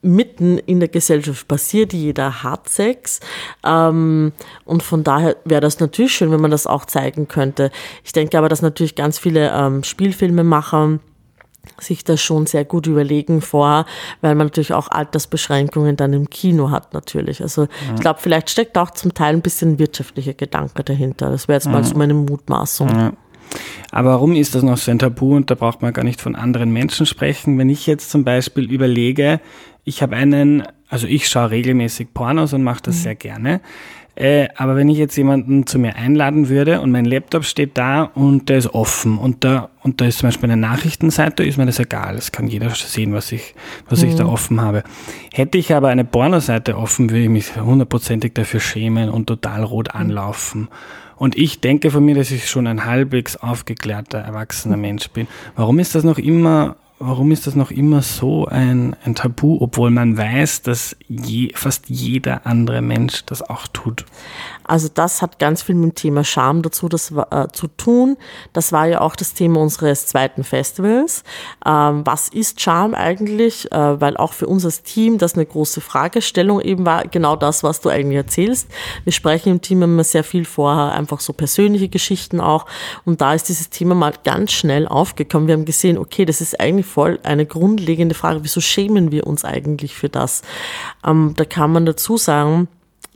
mitten 0.01 0.59
in 0.59 0.81
der 0.81 0.89
Gesellschaft 0.89 1.49
passiert, 1.49 1.93
jeder 1.93 2.43
hat 2.43 2.69
Sex. 2.69 3.21
Ähm, 3.65 4.33
und 4.65 4.83
von 4.83 5.03
daher 5.05 5.37
wäre 5.45 5.61
das 5.61 5.81
natürlich 5.81 6.13
schön, 6.15 6.31
wenn 6.31 6.41
man 6.41 6.51
das 6.51 6.67
auch 6.67 6.85
zeigen 6.85 7.29
könnte. 7.29 7.71
Ich 8.05 8.13
denke 8.13 8.39
aber, 8.39 8.49
dass 8.49 8.63
natürlich 8.63 8.95
ganz 8.95 9.19
viele 9.19 9.51
ähm, 9.53 9.83
Spielfilmemacher 9.83 11.01
sich 11.81 12.05
das 12.05 12.21
schon 12.21 12.47
sehr 12.47 12.65
gut 12.65 12.87
überlegen 12.87 13.41
vor, 13.41 13.85
weil 14.21 14.35
man 14.35 14.47
natürlich 14.47 14.73
auch 14.73 14.89
Altersbeschränkungen 14.91 15.97
dann 15.97 16.13
im 16.13 16.31
Kino 16.31 16.71
hat 16.71 16.95
natürlich. 16.95 17.43
Also 17.43 17.63
ja. 17.63 17.69
ich 17.95 18.01
glaube, 18.01 18.21
vielleicht 18.23 18.51
steckt 18.51 18.79
auch 18.79 18.91
zum 18.93 19.13
Teil 19.15 19.35
ein 19.35 19.43
bisschen 19.43 19.79
wirtschaftlicher 19.79 20.35
Gedanke 20.35 20.83
dahinter. 20.83 21.31
Das 21.31 21.49
wäre 21.49 21.57
jetzt 21.57 21.67
ja. 21.67 21.73
mal 21.73 21.85
so 21.85 21.95
meine 21.97 22.15
Mutmaßung. 22.15 22.89
Ja. 22.89 23.13
Aber 23.91 24.11
warum 24.11 24.35
ist 24.35 24.55
das 24.55 24.63
noch 24.63 24.77
so 24.77 24.91
ein 24.91 24.99
Tabu 24.99 25.35
und 25.37 25.51
da 25.51 25.55
braucht 25.55 25.83
man 25.83 25.93
gar 25.93 26.05
nicht 26.05 26.21
von 26.21 26.35
anderen 26.35 26.71
Menschen 26.73 27.07
sprechen? 27.07 27.59
Wenn 27.59 27.71
ich 27.71 27.87
jetzt 27.87 28.11
zum 28.11 28.25
Beispiel 28.25 28.71
überlege, 28.71 29.41
ich 29.85 30.03
habe 30.03 30.17
einen, 30.17 30.63
also 30.89 31.07
ich 31.07 31.29
schaue 31.29 31.51
regelmäßig 31.51 32.13
Pornos 32.13 32.53
und 32.53 32.63
mache 32.63 32.83
das 32.83 32.97
mhm. 32.97 33.01
sehr 33.01 33.15
gerne. 33.15 33.61
Äh, 34.19 34.49
aber 34.57 34.75
wenn 34.75 34.89
ich 34.89 34.99
jetzt 34.99 35.17
jemanden 35.17 35.65
zu 35.65 35.79
mir 35.79 35.95
einladen 35.95 36.49
würde 36.49 36.81
und 36.81 36.91
mein 36.91 37.05
Laptop 37.05 37.45
steht 37.45 37.79
da 37.79 38.03
und 38.03 38.49
der 38.49 38.59
ist 38.59 38.75
offen 38.75 39.17
und 39.17 39.45
da, 39.45 39.71
und 39.85 40.01
da 40.01 40.07
ist 40.07 40.19
zum 40.19 40.27
Beispiel 40.27 40.51
eine 40.51 40.61
Nachrichtenseite, 40.61 41.45
ist 41.45 41.57
mir 41.57 41.67
das 41.67 41.79
egal. 41.79 42.17
Es 42.17 42.33
kann 42.33 42.49
jeder 42.49 42.69
sehen, 42.71 43.13
was 43.13 43.31
ich, 43.31 43.55
was 43.89 44.03
mhm. 44.03 44.09
ich 44.09 44.15
da 44.17 44.25
mhm. 44.25 44.31
offen 44.31 44.61
habe. 44.61 44.83
Hätte 45.33 45.57
ich 45.57 45.73
aber 45.73 45.89
eine 45.89 46.05
Pornoseite 46.05 46.77
offen, 46.77 47.11
würde 47.11 47.23
ich 47.23 47.29
mich 47.29 47.57
hundertprozentig 47.57 48.35
dafür 48.35 48.59
schämen 48.59 49.09
und 49.09 49.29
total 49.29 49.63
rot 49.63 49.95
mhm. 49.95 50.01
Und 51.19 51.37
ich 51.37 51.61
denke 51.61 51.91
von 51.91 52.05
mir, 52.05 52.15
dass 52.15 52.31
ich 52.31 52.49
schon 52.49 52.67
ein 52.67 52.85
halbwegs 52.85 53.37
aufgeklärter, 53.37 54.19
erwachsener 54.19 54.77
Mensch 54.77 55.09
bin. 55.11 55.27
Warum 55.57 55.79
ist 55.79 55.95
das 55.95 56.05
noch 56.05 56.19
immer 56.19 56.77
warum 57.01 57.31
ist 57.31 57.47
das 57.47 57.55
noch 57.55 57.71
immer 57.71 58.03
so 58.03 58.47
ein, 58.47 58.97
ein 59.05 59.15
Tabu, 59.15 59.59
obwohl 59.61 59.91
man 59.91 60.17
weiß, 60.17 60.63
dass 60.63 60.97
je, 61.09 61.53
fast 61.55 61.89
jeder 61.89 62.47
andere 62.47 62.83
Mensch 62.83 63.25
das 63.27 63.43
auch 63.43 63.67
tut? 63.69 64.05
Also 64.65 64.89
das 64.93 65.23
hat 65.23 65.39
ganz 65.39 65.63
viel 65.63 65.75
mit 65.75 65.93
dem 65.93 65.95
Thema 65.95 66.25
Scham 66.25 66.61
dazu 66.63 66.89
das, 66.89 67.11
äh, 67.11 67.49
zu 67.53 67.69
tun. 67.69 68.17
Das 68.53 68.73
war 68.73 68.87
ja 68.87 69.01
auch 69.01 69.17
das 69.17 69.33
Thema 69.33 69.61
unseres 69.61 70.07
zweiten 70.07 70.45
Festivals. 70.45 71.25
Ähm, 71.65 72.03
was 72.05 72.29
ist 72.29 72.61
Scham 72.61 72.95
eigentlich? 72.95 73.71
Äh, 73.73 74.01
weil 74.01 74.17
auch 74.17 74.35
für 74.35 74.47
uns 74.47 74.65
als 74.65 74.83
Team 74.83 75.17
das 75.19 75.35
eine 75.35 75.47
große 75.47 75.81
Fragestellung 75.81 76.61
eben 76.61 76.85
war, 76.85 77.07
genau 77.07 77.37
das, 77.37 77.63
was 77.63 77.81
du 77.81 77.89
eigentlich 77.89 78.17
erzählst. 78.17 78.69
Wir 79.05 79.13
sprechen 79.13 79.51
im 79.51 79.63
Team 79.63 79.83
immer 79.83 80.05
sehr 80.05 80.25
viel 80.25 80.45
vorher, 80.45 80.93
einfach 80.93 81.21
so 81.21 81.33
persönliche 81.33 81.89
Geschichten 81.89 82.41
auch. 82.41 82.67
Und 83.07 83.21
da 83.21 83.33
ist 83.33 83.49
dieses 83.49 83.71
Thema 83.71 83.95
mal 83.95 84.13
ganz 84.25 84.53
schnell 84.53 84.87
aufgekommen. 84.87 85.49
Wir 85.49 85.55
haben 85.55 85.65
gesehen, 85.65 85.97
okay, 85.97 86.27
das 86.27 86.41
ist 86.43 86.61
eigentlich 86.61 86.88
voll 86.89 87.21
eine 87.23 87.47
grundlegende 87.47 88.15
Frage. 88.15 88.41
Wieso 88.43 88.61
schämen 88.61 89.13
wir 89.13 89.27
uns 89.27 89.45
eigentlich 89.45 89.95
für 89.95 90.09
das? 90.09 90.43
Ähm, 91.07 91.35
da 91.37 91.45
kann 91.45 91.73
man 91.73 91.87
dazu 91.87 92.17
sagen, 92.17 92.69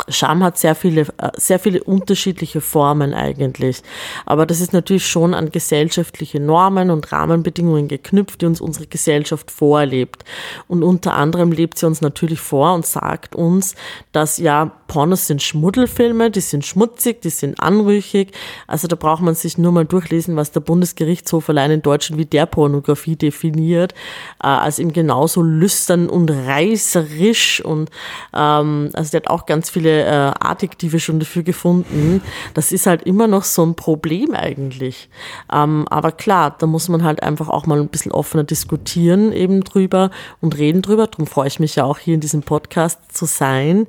Scham 0.08 0.42
hat 0.42 0.58
sehr 0.58 0.74
viele, 0.74 1.02
äh, 1.18 1.30
sehr 1.36 1.58
viele 1.58 1.82
unterschiedliche 1.82 2.60
Formen 2.60 3.14
eigentlich. 3.14 3.82
Aber 4.26 4.46
das 4.46 4.60
ist 4.60 4.72
natürlich 4.72 5.06
schon 5.06 5.34
an 5.34 5.50
gesellschaftliche 5.50 6.40
Normen 6.40 6.90
und 6.90 7.12
Rahmenbedingungen 7.12 7.88
geknüpft, 7.88 8.40
die 8.42 8.46
uns 8.46 8.60
unsere 8.60 8.86
Gesellschaft 8.86 9.50
vorlebt. 9.50 10.24
Und 10.68 10.82
unter 10.82 11.14
anderem 11.14 11.52
lebt 11.52 11.78
sie 11.78 11.86
uns 11.86 12.00
natürlich 12.00 12.40
vor 12.40 12.74
und 12.74 12.86
sagt 12.86 13.34
uns, 13.34 13.74
dass 14.12 14.38
ja, 14.38 14.72
Pornos 14.88 15.26
sind 15.26 15.42
Schmuddelfilme, 15.42 16.30
die 16.30 16.40
sind 16.40 16.66
schmutzig, 16.66 17.22
die 17.22 17.30
sind 17.30 17.60
anrüchig. 17.60 18.32
Also 18.66 18.88
da 18.88 18.96
braucht 18.96 19.22
man 19.22 19.34
sich 19.34 19.56
nur 19.58 19.72
mal 19.72 19.84
durchlesen, 19.86 20.36
was 20.36 20.52
der 20.52 20.60
Bundesgerichtshof 20.60 21.48
allein 21.48 21.70
in 21.70 21.82
Deutschland 21.82 22.20
wie 22.20 22.26
der 22.26 22.46
Pornografie 22.46 23.16
definiert, 23.16 23.94
äh, 24.42 24.48
als 24.48 24.78
eben 24.78 24.92
genauso 24.92 25.42
lüstern 25.42 26.08
und 26.08 26.30
reißerisch 26.30 27.64
und 27.64 27.90
ähm, 28.34 28.90
also 28.92 29.10
der 29.10 29.20
hat 29.20 29.28
auch 29.28 29.46
ganz 29.46 29.70
viele 29.70 29.91
äh, 30.00 30.32
Adjektive 30.40 31.00
schon 31.00 31.20
dafür 31.20 31.42
gefunden. 31.42 32.22
Das 32.54 32.72
ist 32.72 32.86
halt 32.86 33.02
immer 33.02 33.26
noch 33.26 33.44
so 33.44 33.64
ein 33.64 33.74
Problem 33.74 34.34
eigentlich. 34.34 35.08
Ähm, 35.52 35.86
aber 35.88 36.12
klar, 36.12 36.56
da 36.58 36.66
muss 36.66 36.88
man 36.88 37.04
halt 37.04 37.22
einfach 37.22 37.48
auch 37.48 37.66
mal 37.66 37.80
ein 37.80 37.88
bisschen 37.88 38.12
offener 38.12 38.44
diskutieren 38.44 39.32
eben 39.32 39.62
drüber 39.62 40.10
und 40.40 40.58
reden 40.58 40.82
drüber. 40.82 41.06
Darum 41.06 41.26
freue 41.26 41.48
ich 41.48 41.60
mich 41.60 41.76
ja 41.76 41.84
auch 41.84 41.98
hier 41.98 42.14
in 42.14 42.20
diesem 42.20 42.42
Podcast 42.42 43.00
zu 43.12 43.26
sein. 43.26 43.86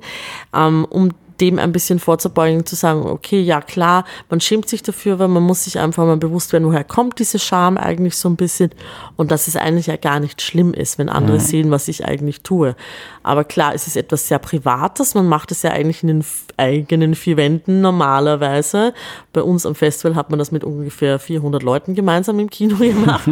Ähm, 0.54 0.86
um 0.88 1.10
dem 1.44 1.58
ein 1.58 1.72
bisschen 1.72 1.98
vorzubeugen, 1.98 2.64
zu 2.64 2.74
sagen, 2.74 3.06
okay, 3.06 3.40
ja 3.40 3.60
klar, 3.60 4.04
man 4.30 4.40
schämt 4.40 4.68
sich 4.68 4.82
dafür, 4.82 5.18
weil 5.18 5.28
man 5.28 5.42
muss 5.42 5.64
sich 5.64 5.78
einfach 5.78 6.04
mal 6.04 6.16
bewusst 6.16 6.52
werden, 6.52 6.66
woher 6.66 6.84
kommt 6.84 7.18
diese 7.18 7.38
Scham 7.38 7.76
eigentlich 7.76 8.16
so 8.16 8.28
ein 8.28 8.36
bisschen 8.36 8.70
und 9.16 9.30
dass 9.30 9.46
es 9.46 9.56
eigentlich 9.56 9.86
ja 9.86 9.96
gar 9.96 10.20
nicht 10.20 10.40
schlimm 10.40 10.72
ist, 10.72 10.98
wenn 10.98 11.08
andere 11.08 11.36
mhm. 11.36 11.42
sehen, 11.42 11.70
was 11.70 11.88
ich 11.88 12.04
eigentlich 12.04 12.42
tue. 12.42 12.76
Aber 13.22 13.44
klar, 13.44 13.74
es 13.74 13.86
ist 13.86 13.96
etwas 13.96 14.28
sehr 14.28 14.38
Privates, 14.38 15.14
man 15.14 15.28
macht 15.28 15.50
es 15.50 15.62
ja 15.62 15.70
eigentlich 15.70 16.02
in 16.02 16.08
den 16.08 16.24
eigenen 16.56 17.14
vier 17.14 17.36
Wänden 17.36 17.80
normalerweise. 17.80 18.94
Bei 19.32 19.42
uns 19.42 19.66
am 19.66 19.74
Festival 19.74 20.14
hat 20.14 20.30
man 20.30 20.38
das 20.38 20.52
mit 20.52 20.64
ungefähr 20.64 21.18
400 21.18 21.62
Leuten 21.62 21.94
gemeinsam 21.94 22.38
im 22.38 22.50
Kino 22.50 22.76
gemacht. 22.78 23.28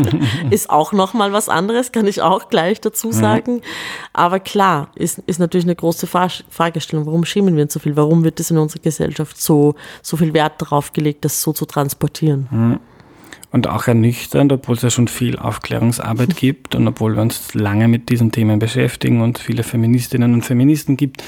ist 0.50 0.70
auch 0.70 0.92
nochmal 0.92 1.32
was 1.32 1.48
anderes, 1.48 1.92
kann 1.92 2.06
ich 2.06 2.22
auch 2.22 2.48
gleich 2.48 2.80
dazu 2.80 3.12
sagen. 3.12 3.56
Mhm. 3.56 3.62
Aber 4.12 4.40
klar, 4.40 4.90
ist, 4.94 5.18
ist 5.26 5.40
natürlich 5.40 5.66
eine 5.66 5.76
große 5.76 6.06
Fragestellung, 6.06 7.06
warum 7.06 7.24
schämen 7.24 7.56
wir 7.56 7.64
uns 7.64 7.72
so 7.72 7.80
viel? 7.80 7.96
Warum 7.96 8.24
wird 8.24 8.40
es 8.40 8.50
in 8.50 8.58
unserer 8.58 8.82
Gesellschaft 8.82 9.40
so, 9.40 9.74
so 10.02 10.16
viel 10.16 10.34
Wert 10.34 10.60
darauf 10.60 10.92
gelegt, 10.92 11.24
das 11.24 11.42
so 11.42 11.52
zu 11.52 11.66
transportieren? 11.66 12.48
Mhm 12.50 12.80
und 13.52 13.66
auch 13.66 13.86
ernüchternd, 13.86 14.50
obwohl 14.50 14.76
es 14.76 14.82
ja 14.82 14.90
schon 14.90 15.08
viel 15.08 15.38
Aufklärungsarbeit 15.38 16.36
gibt 16.36 16.74
und 16.74 16.88
obwohl 16.88 17.14
wir 17.14 17.22
uns 17.22 17.52
lange 17.52 17.86
mit 17.86 18.08
diesen 18.08 18.32
Themen 18.32 18.58
beschäftigen 18.58 19.20
und 19.20 19.38
viele 19.38 19.62
Feministinnen 19.62 20.32
und 20.32 20.42
Feministen 20.42 20.96
gibt, 20.96 21.22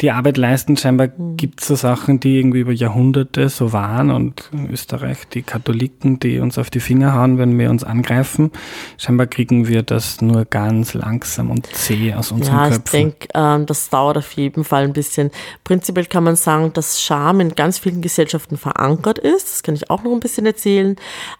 die 0.00 0.10
Arbeit 0.10 0.36
leisten. 0.36 0.76
Scheinbar 0.76 1.10
mhm. 1.16 1.36
gibt 1.36 1.60
es 1.60 1.68
so 1.68 1.76
Sachen, 1.76 2.18
die 2.18 2.38
irgendwie 2.38 2.60
über 2.60 2.72
Jahrhunderte 2.72 3.48
so 3.48 3.72
waren 3.72 4.10
und 4.10 4.50
in 4.52 4.70
Österreich 4.70 5.18
die 5.32 5.42
Katholiken, 5.42 6.18
die 6.18 6.40
uns 6.40 6.58
auf 6.58 6.68
die 6.68 6.80
Finger 6.80 7.14
hauen, 7.14 7.38
wenn 7.38 7.56
wir 7.56 7.70
uns 7.70 7.84
angreifen. 7.84 8.50
Scheinbar 8.96 9.28
kriegen 9.28 9.68
wir 9.68 9.84
das 9.84 10.20
nur 10.20 10.46
ganz 10.46 10.94
langsam 10.94 11.52
und 11.52 11.66
zäh 11.66 12.12
aus 12.12 12.32
unseren 12.32 12.56
ja, 12.56 12.68
Köpfen. 12.70 13.00
Ja, 13.00 13.06
ich 13.06 13.18
denke, 13.18 13.28
ähm, 13.34 13.66
das 13.66 13.88
dauert 13.88 14.18
auf 14.18 14.32
jeden 14.32 14.64
Fall 14.64 14.82
ein 14.82 14.92
bisschen. 14.92 15.30
Prinzipiell 15.62 16.06
kann 16.06 16.24
man 16.24 16.34
sagen, 16.34 16.72
dass 16.72 17.00
Scham 17.00 17.38
in 17.38 17.54
ganz 17.54 17.78
vielen 17.78 18.02
Gesellschaften 18.02 18.56
verankert 18.56 19.20
ist. 19.20 19.52
Das 19.52 19.62
kann 19.62 19.76
ich 19.76 19.90
auch 19.90 20.02
noch 20.02 20.12
ein 20.12 20.20
bisschen 20.20 20.44
erzählen. 20.44 20.96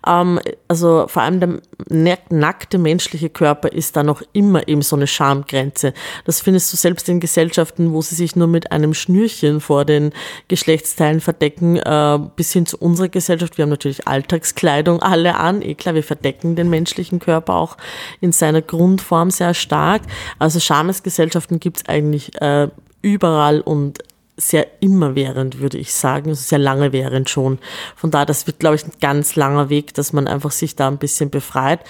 Ähm, 0.06 0.27
ähm, 0.36 0.40
also 0.68 1.06
vor 1.08 1.22
allem 1.22 1.60
der 1.88 2.18
nackte 2.30 2.78
menschliche 2.78 3.30
Körper 3.30 3.72
ist 3.72 3.96
da 3.96 4.02
noch 4.02 4.22
immer 4.32 4.66
eben 4.68 4.82
so 4.82 4.96
eine 4.96 5.06
Schamgrenze. 5.06 5.94
Das 6.24 6.40
findest 6.40 6.72
du 6.72 6.76
selbst 6.76 7.08
in 7.08 7.20
Gesellschaften, 7.20 7.92
wo 7.92 8.02
sie 8.02 8.14
sich 8.14 8.36
nur 8.36 8.48
mit 8.48 8.72
einem 8.72 8.94
Schnürchen 8.94 9.60
vor 9.60 9.84
den 9.84 10.12
Geschlechtsteilen 10.48 11.20
verdecken, 11.20 11.76
äh, 11.76 12.18
bis 12.36 12.52
hin 12.52 12.66
zu 12.66 12.78
unserer 12.78 13.08
Gesellschaft. 13.08 13.58
Wir 13.58 13.62
haben 13.62 13.70
natürlich 13.70 14.06
Alltagskleidung 14.06 15.02
alle 15.02 15.36
an. 15.36 15.62
Eh 15.62 15.74
klar, 15.74 15.94
wir 15.94 16.04
verdecken 16.04 16.56
den 16.56 16.70
menschlichen 16.70 17.18
Körper 17.18 17.54
auch 17.54 17.76
in 18.20 18.32
seiner 18.32 18.62
Grundform 18.62 19.30
sehr 19.30 19.54
stark. 19.54 20.02
Also 20.38 20.60
Schamesgesellschaften 20.60 21.60
gibt 21.60 21.78
es 21.78 21.88
eigentlich 21.88 22.40
äh, 22.40 22.68
überall 23.02 23.60
und 23.60 23.98
sehr 24.38 24.66
immerwährend, 24.80 25.60
würde 25.60 25.78
ich 25.78 25.92
sagen, 25.92 26.30
also 26.30 26.42
sehr 26.42 26.58
lange 26.58 26.92
während 26.92 27.28
schon. 27.28 27.58
Von 27.96 28.10
daher, 28.10 28.26
das 28.26 28.46
wird, 28.46 28.60
glaube 28.60 28.76
ich, 28.76 28.84
ein 28.84 28.92
ganz 29.00 29.36
langer 29.36 29.68
Weg, 29.68 29.94
dass 29.94 30.12
man 30.12 30.26
einfach 30.26 30.52
sich 30.52 30.76
da 30.76 30.88
ein 30.88 30.98
bisschen 30.98 31.30
befreit. 31.30 31.80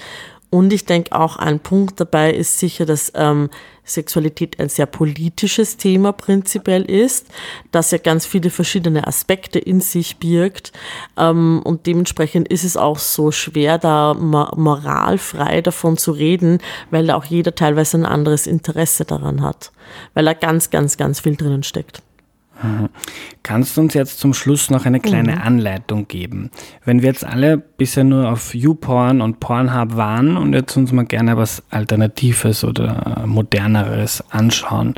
Und 0.51 0.73
ich 0.73 0.85
denke 0.85 1.11
auch, 1.11 1.35
ein 1.35 1.59
Punkt 1.59 1.99
dabei 1.99 2.33
ist 2.33 2.57
sicher, 2.57 2.87
dass 2.87 3.11
ähm, 3.13 3.51
Sexualität 3.83 4.59
ein 4.59 4.69
sehr 4.69 4.87
politisches 4.87 5.77
Thema 5.77 6.11
prinzipiell 6.11 6.83
ist, 6.83 7.27
dass 7.71 7.91
ja 7.91 7.99
ganz 7.99 8.25
viele 8.25 8.49
verschiedene 8.49 9.05
Aspekte 9.05 9.59
in 9.59 9.79
sich 9.79 10.17
birgt. 10.17 10.71
Ähm, 11.17 11.61
und 11.63 11.85
dementsprechend 11.85 12.47
ist 12.47 12.63
es 12.63 12.77
auch 12.77 12.97
so 12.97 13.31
schwer, 13.31 13.77
da 13.77 14.15
moralfrei 14.15 15.61
davon 15.61 15.97
zu 15.97 16.13
reden, 16.13 16.57
weil 16.89 17.05
da 17.05 17.15
auch 17.15 17.25
jeder 17.25 17.53
teilweise 17.53 17.97
ein 17.97 18.05
anderes 18.05 18.47
Interesse 18.47 19.05
daran 19.05 19.43
hat, 19.43 19.71
weil 20.15 20.25
da 20.25 20.33
ganz, 20.33 20.71
ganz, 20.71 20.97
ganz 20.97 21.19
viel 21.19 21.35
drinnen 21.35 21.61
steckt. 21.61 22.01
Kannst 23.43 23.77
du 23.77 23.81
uns 23.81 23.93
jetzt 23.93 24.19
zum 24.19 24.33
Schluss 24.33 24.69
noch 24.69 24.85
eine 24.85 24.99
kleine 24.99 25.35
mhm. 25.35 25.41
Anleitung 25.41 26.07
geben? 26.07 26.51
Wenn 26.85 27.01
wir 27.01 27.09
jetzt 27.09 27.25
alle 27.25 27.57
bisher 27.57 28.03
nur 28.03 28.29
auf 28.29 28.53
YouPorn 28.53 29.21
und 29.21 29.39
Pornhub 29.39 29.95
waren 29.95 30.37
und 30.37 30.53
jetzt 30.53 30.75
uns 30.77 30.91
mal 30.91 31.05
gerne 31.05 31.37
was 31.37 31.63
Alternatives 31.69 32.63
oder 32.63 33.23
Moderneres 33.25 34.23
anschauen, 34.29 34.95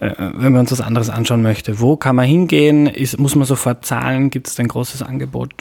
äh, 0.00 0.12
wenn 0.16 0.52
man 0.52 0.60
uns 0.60 0.72
was 0.72 0.80
anderes 0.80 1.10
anschauen 1.10 1.42
möchte, 1.42 1.80
wo 1.80 1.96
kann 1.96 2.16
man 2.16 2.26
hingehen? 2.26 2.86
Ist, 2.86 3.18
muss 3.18 3.36
man 3.36 3.46
sofort 3.46 3.84
zahlen? 3.84 4.30
Gibt 4.30 4.48
es 4.48 4.58
ein 4.58 4.68
großes 4.68 5.02
Angebot? 5.02 5.52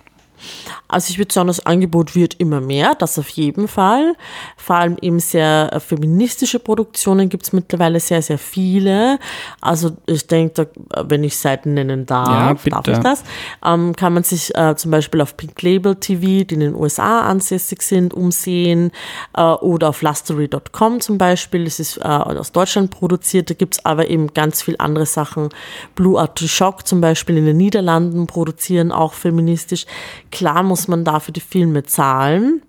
Also 0.88 1.12
ich 1.12 1.18
würde 1.18 1.34
sagen, 1.34 1.48
das 1.48 1.66
Angebot 1.66 2.16
wird 2.16 2.36
immer 2.40 2.62
mehr, 2.62 2.96
das 2.96 3.20
auf 3.20 3.30
jeden 3.30 3.68
Fall. 3.68 4.16
Vor 4.58 4.76
allem 4.76 4.98
eben 5.02 5.20
sehr 5.20 5.70
äh, 5.72 5.80
feministische 5.80 6.60
Produktionen 6.60 7.30
gibt 7.30 7.44
es 7.44 7.54
mittlerweile 7.54 8.00
sehr, 8.00 8.22
sehr 8.22 8.38
viele. 8.38 9.20
Also 9.62 9.92
ich 10.08 10.26
denke, 10.28 10.70
wenn 11.04 11.24
ich 11.24 11.38
Seiten 11.38 11.76
nennen 11.76 12.06
darf, 12.06 12.66
ja, 12.66 12.72
darf 12.72 12.88
ich 12.88 12.98
das, 12.98 13.24
ähm, 13.64 13.96
kann 13.96 14.14
man 14.14 14.24
sich 14.24 14.56
äh, 14.56 14.76
zum 14.76 14.92
Beispiel 14.92 15.22
auf 15.22 15.38
Pink 15.38 15.62
Label 15.62 15.96
TV, 15.96 16.44
die 16.46 16.56
in 16.56 16.60
den 16.60 16.76
USA 16.76 17.22
ansässig 17.22 17.82
sind, 17.82 18.14
umsehen 18.14 18.92
äh, 19.36 19.42
oder 19.42 19.90
auf 19.90 20.02
lustery.com 20.02 21.02
zum 21.02 21.18
Beispiel. 21.18 21.66
Das 21.66 21.80
ist 21.80 21.98
äh, 21.98 22.02
aus 22.02 22.52
Deutschland 22.52 22.92
produziert, 22.92 23.50
da 23.50 23.54
gibt 23.54 23.76
es 23.76 23.86
aber 23.86 24.10
eben 24.10 24.34
ganz 24.34 24.62
viel 24.62 24.76
andere 24.80 25.06
Sachen. 25.06 25.50
Blue 25.96 26.20
Artichoke 26.20 26.84
zum 26.84 27.02
Beispiel 27.02 27.38
in 27.38 27.46
den 27.46 27.58
Niederlanden 27.58 28.28
produzieren 28.28 28.92
auch 28.92 29.14
feministisch. 29.14 29.86
Klar 30.32 30.64
muss 30.64 30.88
man 30.88 31.04
dafür 31.04 31.34
die 31.34 31.40
Filme 31.40 31.84
zahlen, 31.84 32.62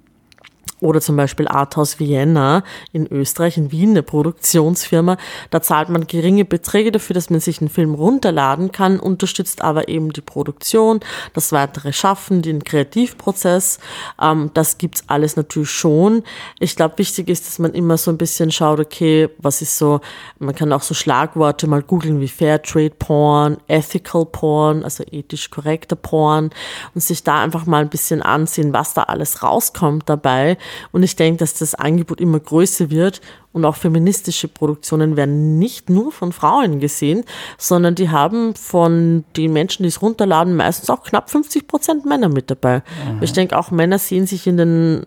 oder 0.81 1.01
zum 1.01 1.17
Beispiel 1.17 1.47
Arthouse 1.49 1.99
Vienna 1.99 2.63
in 2.93 3.07
Österreich, 3.07 3.57
in 3.57 3.71
Wien, 3.71 3.91
eine 3.91 4.03
Produktionsfirma. 4.03 5.17
Da 5.51 5.63
zahlt 5.63 5.89
man 5.89 6.07
geringe 6.07 6.45
Beträge 6.45 6.93
dafür, 6.93 7.15
dass 7.15 7.31
man 7.31 7.41
sich 7.41 7.61
einen 7.61 7.69
Film 7.71 7.95
runterladen 7.95 8.73
kann, 8.73 8.99
unterstützt 8.99 9.63
aber 9.63 9.89
eben 9.89 10.13
die 10.13 10.21
Produktion, 10.21 11.01
das 11.35 11.53
weitere 11.53 11.93
Schaffen, 11.93 12.43
den 12.43 12.65
Kreativprozess. 12.65 13.79
Ähm, 14.21 14.51
das 14.55 14.79
gibt's 14.79 15.05
alles 15.07 15.37
natürlich 15.37 15.71
schon. 15.71 16.23
Ich 16.59 16.77
glaube, 16.77 16.99
wichtig 16.99 17.29
ist, 17.29 17.47
dass 17.47 17.59
man 17.59 17.73
immer 17.73 17.97
so 17.99 18.11
ein 18.11 18.19
bisschen 18.19 18.51
schaut, 18.51 18.81
okay, 18.81 19.29
was 19.39 19.63
ist 19.63 19.77
so, 19.77 20.01
man 20.39 20.55
kann 20.55 20.73
auch 20.73 20.83
so 20.83 20.95
Schlagworte 20.95 21.67
mal 21.67 21.83
googeln 21.83 22.21
wie 22.21 22.29
Fairtrade 22.29 22.95
Porn, 22.99 23.59
Ethical 23.69 24.27
Porn, 24.27 24.85
also 24.85 25.05
ethisch 25.11 25.51
korrekter 25.51 25.97
Porn 25.97 26.51
und 26.95 27.01
sich 27.01 27.23
da 27.23 27.43
einfach 27.43 27.67
mal 27.67 27.83
ein 27.83 27.91
bisschen 27.91 28.23
ansehen, 28.23 28.73
was 28.73 28.95
da 28.95 29.05
alles 29.05 29.43
rauskommt 29.43 30.09
dabei 30.09 30.57
und 30.93 31.03
ich 31.03 31.17
denke, 31.17 31.39
dass 31.39 31.55
das 31.55 31.75
Angebot 31.75 32.21
immer 32.21 32.41
größer 32.41 32.91
wird 32.91 33.21
und 33.53 33.65
auch 33.65 33.75
feministische 33.75 34.47
Produktionen 34.47 35.17
werden 35.17 35.59
nicht 35.59 35.91
nur 35.91 36.13
von 36.13 36.33
Frauen 36.33 36.79
gesehen, 36.79 37.25
sondern 37.59 37.97
die 37.97 38.09
haben 38.09 38.55
von 38.55 39.25
den 39.37 39.53
Menschen, 39.53 39.83
die 39.83 39.89
es 39.89 40.03
runterladen, 40.03 40.55
meistens 40.55 40.89
auch 40.89 41.03
knapp 41.03 41.31
50 41.31 41.67
Prozent 41.67 42.05
Männer 42.05 42.29
mit 42.29 42.49
dabei. 42.51 42.79
Mhm. 42.79 43.23
Ich 43.23 43.33
denke, 43.33 43.59
auch 43.59 43.73
Männer 43.73 43.99
sehen 43.99 44.29
sich 44.29 44.47
in 44.47 44.57
den, 44.57 45.05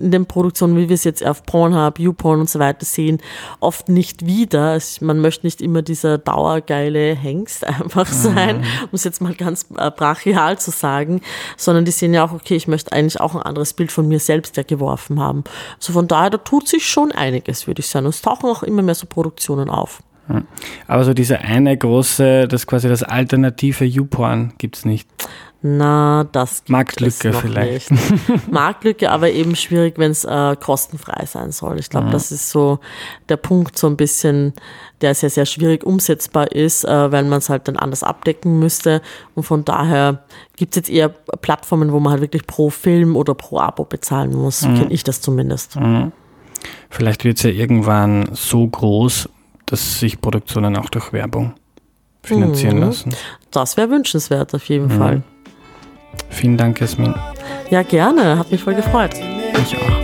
in 0.00 0.10
den 0.10 0.24
Produktionen, 0.24 0.76
wie 0.78 0.88
wir 0.88 0.94
es 0.94 1.04
jetzt 1.04 1.24
auf 1.24 1.44
Pornhub, 1.44 1.98
YouPorn 1.98 2.40
und 2.40 2.48
so 2.48 2.58
weiter 2.58 2.86
sehen, 2.86 3.18
oft 3.60 3.90
nicht 3.90 4.24
wieder. 4.24 4.78
Man 5.00 5.20
möchte 5.20 5.44
nicht 5.46 5.60
immer 5.60 5.82
dieser 5.82 6.16
dauergeile 6.16 7.14
Hengst 7.14 7.66
einfach 7.66 8.08
mhm. 8.08 8.14
sein, 8.14 8.56
mhm. 8.58 8.64
um 8.84 8.88
es 8.92 9.04
jetzt 9.04 9.20
mal 9.20 9.34
ganz 9.34 9.66
äh, 9.76 9.90
brachial 9.90 10.58
zu 10.58 10.70
sagen, 10.70 11.20
sondern 11.58 11.84
die 11.84 11.90
sehen 11.90 12.14
ja 12.14 12.24
auch, 12.24 12.32
okay, 12.32 12.56
ich 12.56 12.68
möchte 12.68 12.92
eigentlich 12.92 13.20
auch 13.20 13.34
ein 13.34 13.42
anderes 13.42 13.74
Bild 13.74 13.92
von 13.92 14.08
mir 14.08 14.18
selbst 14.18 14.56
ja 14.56 14.62
geworfen 14.62 15.20
haben. 15.20 15.44
Also 15.76 15.92
von 15.92 16.08
daher, 16.08 16.30
da 16.30 16.38
tut 16.38 16.68
sich 16.68 16.86
schon 16.86 17.12
einiges, 17.12 17.66
würde 17.66 17.80
ich 17.80 17.81
sein. 17.88 18.04
Und 18.04 18.10
es 18.10 18.22
tauchen 18.22 18.48
auch 18.48 18.62
immer 18.62 18.82
mehr 18.82 18.94
so 18.94 19.06
Produktionen 19.06 19.70
auf. 19.70 20.02
Aber 20.86 21.04
so 21.04 21.14
diese 21.14 21.40
eine 21.40 21.76
große, 21.76 22.46
das 22.48 22.66
quasi 22.66 22.88
das 22.88 23.02
alternative 23.02 23.84
YouPorn 23.84 24.54
gibt 24.58 24.76
es 24.76 24.84
nicht. 24.84 25.08
Na, 25.64 26.24
das 26.32 26.64
gibt 26.64 26.70
Marktlücke 26.70 27.28
es 27.28 27.34
noch 27.34 27.42
vielleicht. 27.42 27.90
Nicht. 27.92 28.50
Marktlücke, 28.50 29.10
aber 29.10 29.30
eben 29.30 29.54
schwierig, 29.54 29.96
wenn 29.96 30.10
es 30.10 30.24
äh, 30.24 30.56
kostenfrei 30.56 31.24
sein 31.26 31.52
soll. 31.52 31.78
Ich 31.78 31.88
glaube, 31.88 32.08
mhm. 32.08 32.10
das 32.10 32.32
ist 32.32 32.50
so 32.50 32.80
der 33.28 33.36
Punkt, 33.36 33.78
so 33.78 33.86
ein 33.86 33.96
bisschen, 33.96 34.54
der 35.02 35.14
sehr, 35.14 35.30
sehr 35.30 35.46
schwierig 35.46 35.84
umsetzbar 35.84 36.50
ist, 36.50 36.84
äh, 36.84 37.12
weil 37.12 37.22
man 37.24 37.38
es 37.38 37.48
halt 37.48 37.68
dann 37.68 37.76
anders 37.76 38.02
abdecken 38.02 38.58
müsste. 38.58 39.02
Und 39.36 39.44
von 39.44 39.64
daher 39.64 40.24
gibt 40.56 40.74
es 40.74 40.76
jetzt 40.76 40.90
eher 40.90 41.10
Plattformen, 41.10 41.92
wo 41.92 42.00
man 42.00 42.12
halt 42.12 42.22
wirklich 42.22 42.46
pro 42.48 42.70
Film 42.70 43.14
oder 43.14 43.34
pro 43.34 43.60
Abo 43.60 43.84
bezahlen 43.84 44.34
muss. 44.34 44.62
Mhm. 44.62 44.74
Kenne 44.74 44.92
ich 44.92 45.04
das 45.04 45.20
zumindest. 45.20 45.76
Mhm. 45.76 46.10
Vielleicht 46.90 47.24
wird 47.24 47.38
es 47.38 47.42
ja 47.42 47.50
irgendwann 47.50 48.28
so 48.32 48.66
groß, 48.66 49.28
dass 49.66 50.00
sich 50.00 50.20
Produktionen 50.20 50.76
auch 50.76 50.90
durch 50.90 51.12
Werbung 51.12 51.54
finanzieren 52.22 52.76
mhm. 52.76 52.82
lassen. 52.82 53.14
Das 53.50 53.76
wäre 53.76 53.90
wünschenswert 53.90 54.54
auf 54.54 54.64
jeden 54.68 54.86
mhm. 54.86 54.98
Fall. 54.98 55.22
Vielen 56.28 56.56
Dank, 56.56 56.80
Jasmin. 56.80 57.14
Ja, 57.70 57.82
gerne. 57.82 58.38
Hat 58.38 58.50
mich 58.50 58.62
voll 58.62 58.74
gefreut. 58.74 59.14
Ich 59.62 59.76
auch. 59.76 60.02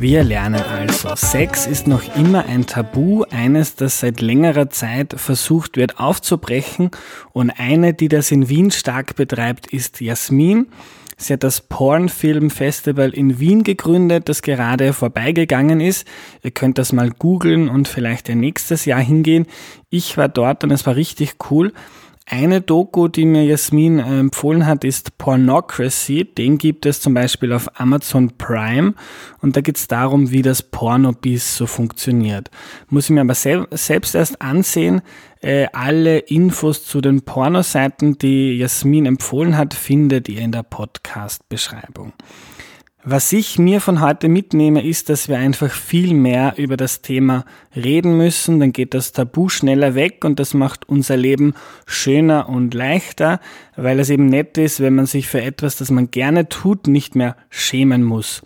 Wir 0.00 0.22
lernen 0.22 0.62
also, 0.62 1.16
Sex 1.16 1.66
ist 1.66 1.88
noch 1.88 2.14
immer 2.14 2.44
ein 2.44 2.66
Tabu, 2.66 3.24
eines, 3.32 3.74
das 3.74 3.98
seit 3.98 4.20
längerer 4.20 4.70
Zeit 4.70 5.14
versucht 5.18 5.76
wird 5.76 5.98
aufzubrechen 5.98 6.92
und 7.32 7.50
eine, 7.50 7.94
die 7.94 8.06
das 8.06 8.30
in 8.30 8.48
Wien 8.48 8.70
stark 8.70 9.16
betreibt, 9.16 9.66
ist 9.66 10.00
Jasmin. 10.00 10.68
Sie 11.16 11.32
hat 11.32 11.42
das 11.42 11.60
Pornfilm 11.62 12.50
Festival 12.50 13.10
in 13.10 13.40
Wien 13.40 13.64
gegründet, 13.64 14.28
das 14.28 14.42
gerade 14.42 14.92
vorbeigegangen 14.92 15.80
ist. 15.80 16.06
Ihr 16.44 16.52
könnt 16.52 16.78
das 16.78 16.92
mal 16.92 17.10
googeln 17.10 17.68
und 17.68 17.88
vielleicht 17.88 18.28
nächstes 18.28 18.84
Jahr 18.84 19.00
hingehen. 19.00 19.46
Ich 19.90 20.16
war 20.16 20.28
dort 20.28 20.62
und 20.62 20.70
es 20.70 20.86
war 20.86 20.94
richtig 20.94 21.34
cool. 21.50 21.72
Eine 22.30 22.60
Doku, 22.60 23.08
die 23.08 23.24
mir 23.24 23.44
Jasmin 23.44 23.98
äh, 23.98 24.20
empfohlen 24.20 24.66
hat, 24.66 24.84
ist 24.84 25.16
Pornocracy. 25.16 26.24
Den 26.26 26.58
gibt 26.58 26.84
es 26.84 27.00
zum 27.00 27.14
Beispiel 27.14 27.54
auf 27.54 27.80
Amazon 27.80 28.36
Prime 28.36 28.92
und 29.40 29.56
da 29.56 29.62
geht 29.62 29.78
es 29.78 29.88
darum, 29.88 30.30
wie 30.30 30.42
das 30.42 30.62
Pornobis 30.62 31.56
so 31.56 31.66
funktioniert. 31.66 32.50
Muss 32.90 33.04
ich 33.04 33.10
mir 33.10 33.22
aber 33.22 33.34
sel 33.34 33.66
selbst 33.70 34.14
erst 34.14 34.42
ansehen. 34.42 35.00
Äh, 35.40 35.68
alle 35.72 36.18
Infos 36.18 36.84
zu 36.84 37.00
den 37.00 37.22
Pornoseiten, 37.22 38.18
die 38.18 38.58
Jasmin 38.58 39.06
empfohlen 39.06 39.56
hat, 39.56 39.72
findet 39.72 40.28
ihr 40.28 40.42
in 40.42 40.52
der 40.52 40.64
Podcast-Beschreibung. 40.64 42.12
Was 43.04 43.32
ich 43.32 43.60
mir 43.60 43.80
von 43.80 44.00
heute 44.00 44.28
mitnehme, 44.28 44.84
ist, 44.84 45.08
dass 45.08 45.28
wir 45.28 45.38
einfach 45.38 45.70
viel 45.70 46.14
mehr 46.14 46.54
über 46.56 46.76
das 46.76 47.00
Thema 47.00 47.44
reden 47.76 48.16
müssen, 48.16 48.58
dann 48.58 48.72
geht 48.72 48.92
das 48.92 49.12
Tabu 49.12 49.48
schneller 49.48 49.94
weg 49.94 50.24
und 50.24 50.40
das 50.40 50.52
macht 50.52 50.88
unser 50.88 51.16
Leben 51.16 51.54
schöner 51.86 52.48
und 52.48 52.74
leichter, 52.74 53.38
weil 53.76 54.00
es 54.00 54.10
eben 54.10 54.26
nett 54.26 54.58
ist, 54.58 54.80
wenn 54.80 54.96
man 54.96 55.06
sich 55.06 55.28
für 55.28 55.40
etwas, 55.40 55.76
das 55.76 55.92
man 55.92 56.10
gerne 56.10 56.48
tut, 56.48 56.88
nicht 56.88 57.14
mehr 57.14 57.36
schämen 57.50 58.02
muss. 58.02 58.42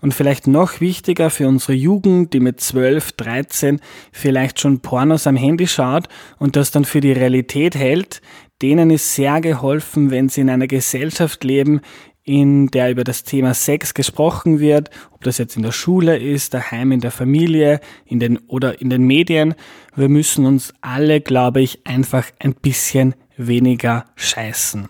Und 0.00 0.14
vielleicht 0.14 0.46
noch 0.46 0.80
wichtiger 0.80 1.28
für 1.28 1.48
unsere 1.48 1.72
Jugend, 1.72 2.32
die 2.32 2.40
mit 2.40 2.60
12, 2.60 3.10
13 3.10 3.80
vielleicht 4.12 4.60
schon 4.60 4.82
Pornos 4.82 5.26
am 5.26 5.34
Handy 5.34 5.66
schaut 5.66 6.08
und 6.38 6.54
das 6.54 6.70
dann 6.70 6.84
für 6.84 7.00
die 7.00 7.12
Realität 7.12 7.74
hält, 7.74 8.22
denen 8.62 8.90
ist 8.90 9.14
sehr 9.14 9.40
geholfen, 9.40 10.12
wenn 10.12 10.28
sie 10.28 10.42
in 10.42 10.50
einer 10.50 10.68
Gesellschaft 10.68 11.42
leben, 11.42 11.80
in 12.26 12.66
der 12.72 12.90
über 12.90 13.04
das 13.04 13.22
Thema 13.22 13.54
Sex 13.54 13.94
gesprochen 13.94 14.58
wird, 14.58 14.90
ob 15.12 15.22
das 15.22 15.38
jetzt 15.38 15.56
in 15.56 15.62
der 15.62 15.72
Schule 15.72 16.18
ist, 16.18 16.52
daheim 16.52 16.92
in 16.92 17.00
der 17.00 17.12
Familie, 17.12 17.80
in 18.04 18.20
den 18.20 18.36
oder 18.48 18.80
in 18.80 18.90
den 18.90 19.04
Medien. 19.04 19.54
Wir 19.94 20.08
müssen 20.08 20.44
uns 20.44 20.74
alle, 20.80 21.20
glaube 21.20 21.62
ich, 21.62 21.86
einfach 21.86 22.26
ein 22.40 22.54
bisschen 22.54 23.14
weniger 23.36 24.06
scheißen. 24.16 24.88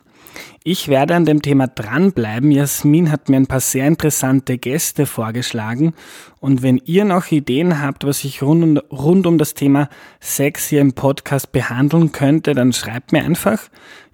Ich 0.65 0.89
werde 0.89 1.15
an 1.15 1.25
dem 1.25 1.43
Thema 1.43 1.69
dranbleiben. 1.69 2.51
Jasmin 2.51 3.11
hat 3.11 3.29
mir 3.29 3.37
ein 3.37 3.47
paar 3.47 3.61
sehr 3.61 3.87
interessante 3.87 4.59
Gäste 4.59 5.07
vorgeschlagen. 5.07 5.95
Und 6.41 6.63
wenn 6.63 6.81
ihr 6.85 7.05
noch 7.05 7.31
Ideen 7.31 7.81
habt, 7.81 8.05
was 8.05 8.25
ich 8.25 8.43
rund 8.43 8.63
um, 8.63 8.77
rund 8.91 9.27
um 9.27 9.39
das 9.39 9.55
Thema 9.55 9.89
Sex 10.21 10.69
hier 10.69 10.81
im 10.81 10.93
Podcast 10.93 11.53
behandeln 11.53 12.13
könnte, 12.13 12.55
dann 12.55 12.73
schreibt 12.73 13.13
mir 13.13 13.23
einfach. 13.23 13.61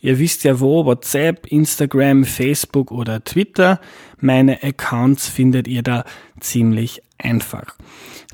Ihr 0.01 0.19
wisst 0.19 0.45
ja 0.45 0.61
wo, 0.61 0.85
WhatsApp, 0.85 1.47
Instagram, 1.47 2.25
Facebook 2.25 2.91
oder 2.91 3.23
Twitter. 3.23 3.81
Meine 4.19 4.63
Accounts 4.63 5.29
findet 5.29 5.69
ihr 5.69 5.83
da 5.83 6.05
ziemlich 6.41 7.03
einfach. 7.19 7.77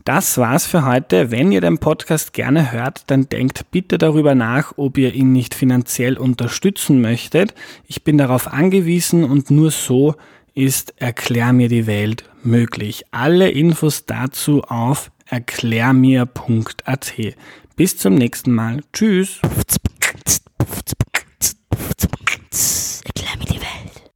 Das 0.05 0.39
war's 0.39 0.67
für 0.67 0.85
heute. 0.85 1.31
Wenn 1.31 1.53
ihr 1.53 1.61
den 1.61 1.79
Podcast 1.79 2.33
gerne 2.33 2.73
hört, 2.73 3.05
dann 3.09 3.29
denkt 3.29 3.71
bitte 3.71 3.99
darüber 3.99 4.35
nach, 4.35 4.75
ob 4.77 4.99
ihr 4.99 5.15
ihn 5.15 5.33
nicht 5.33 5.55
finanziell 5.55 6.17
unterstützen 6.17 7.01
möchtet. 7.01 7.55
Ich 7.87 8.05
bin 8.05 8.19
darauf 8.19 8.53
angewiesen 8.53 9.25
und 9.25 9.51
nur 9.51 9.71
so 9.71 10.15
ist 10.55 10.95
Erklär 10.97 11.53
mir 11.53 11.69
die 11.69 11.87
Welt 11.87 12.25
möglich. 12.43 13.05
Alle 13.13 13.51
Infos 13.51 14.07
dazu 14.07 14.63
auf 14.63 15.11
erklärmir.at. 15.27 17.15
Bis 17.77 17.97
zum 17.97 18.15
nächsten 18.17 18.53
Mal. 18.53 18.81
Tschüss. 18.93 19.41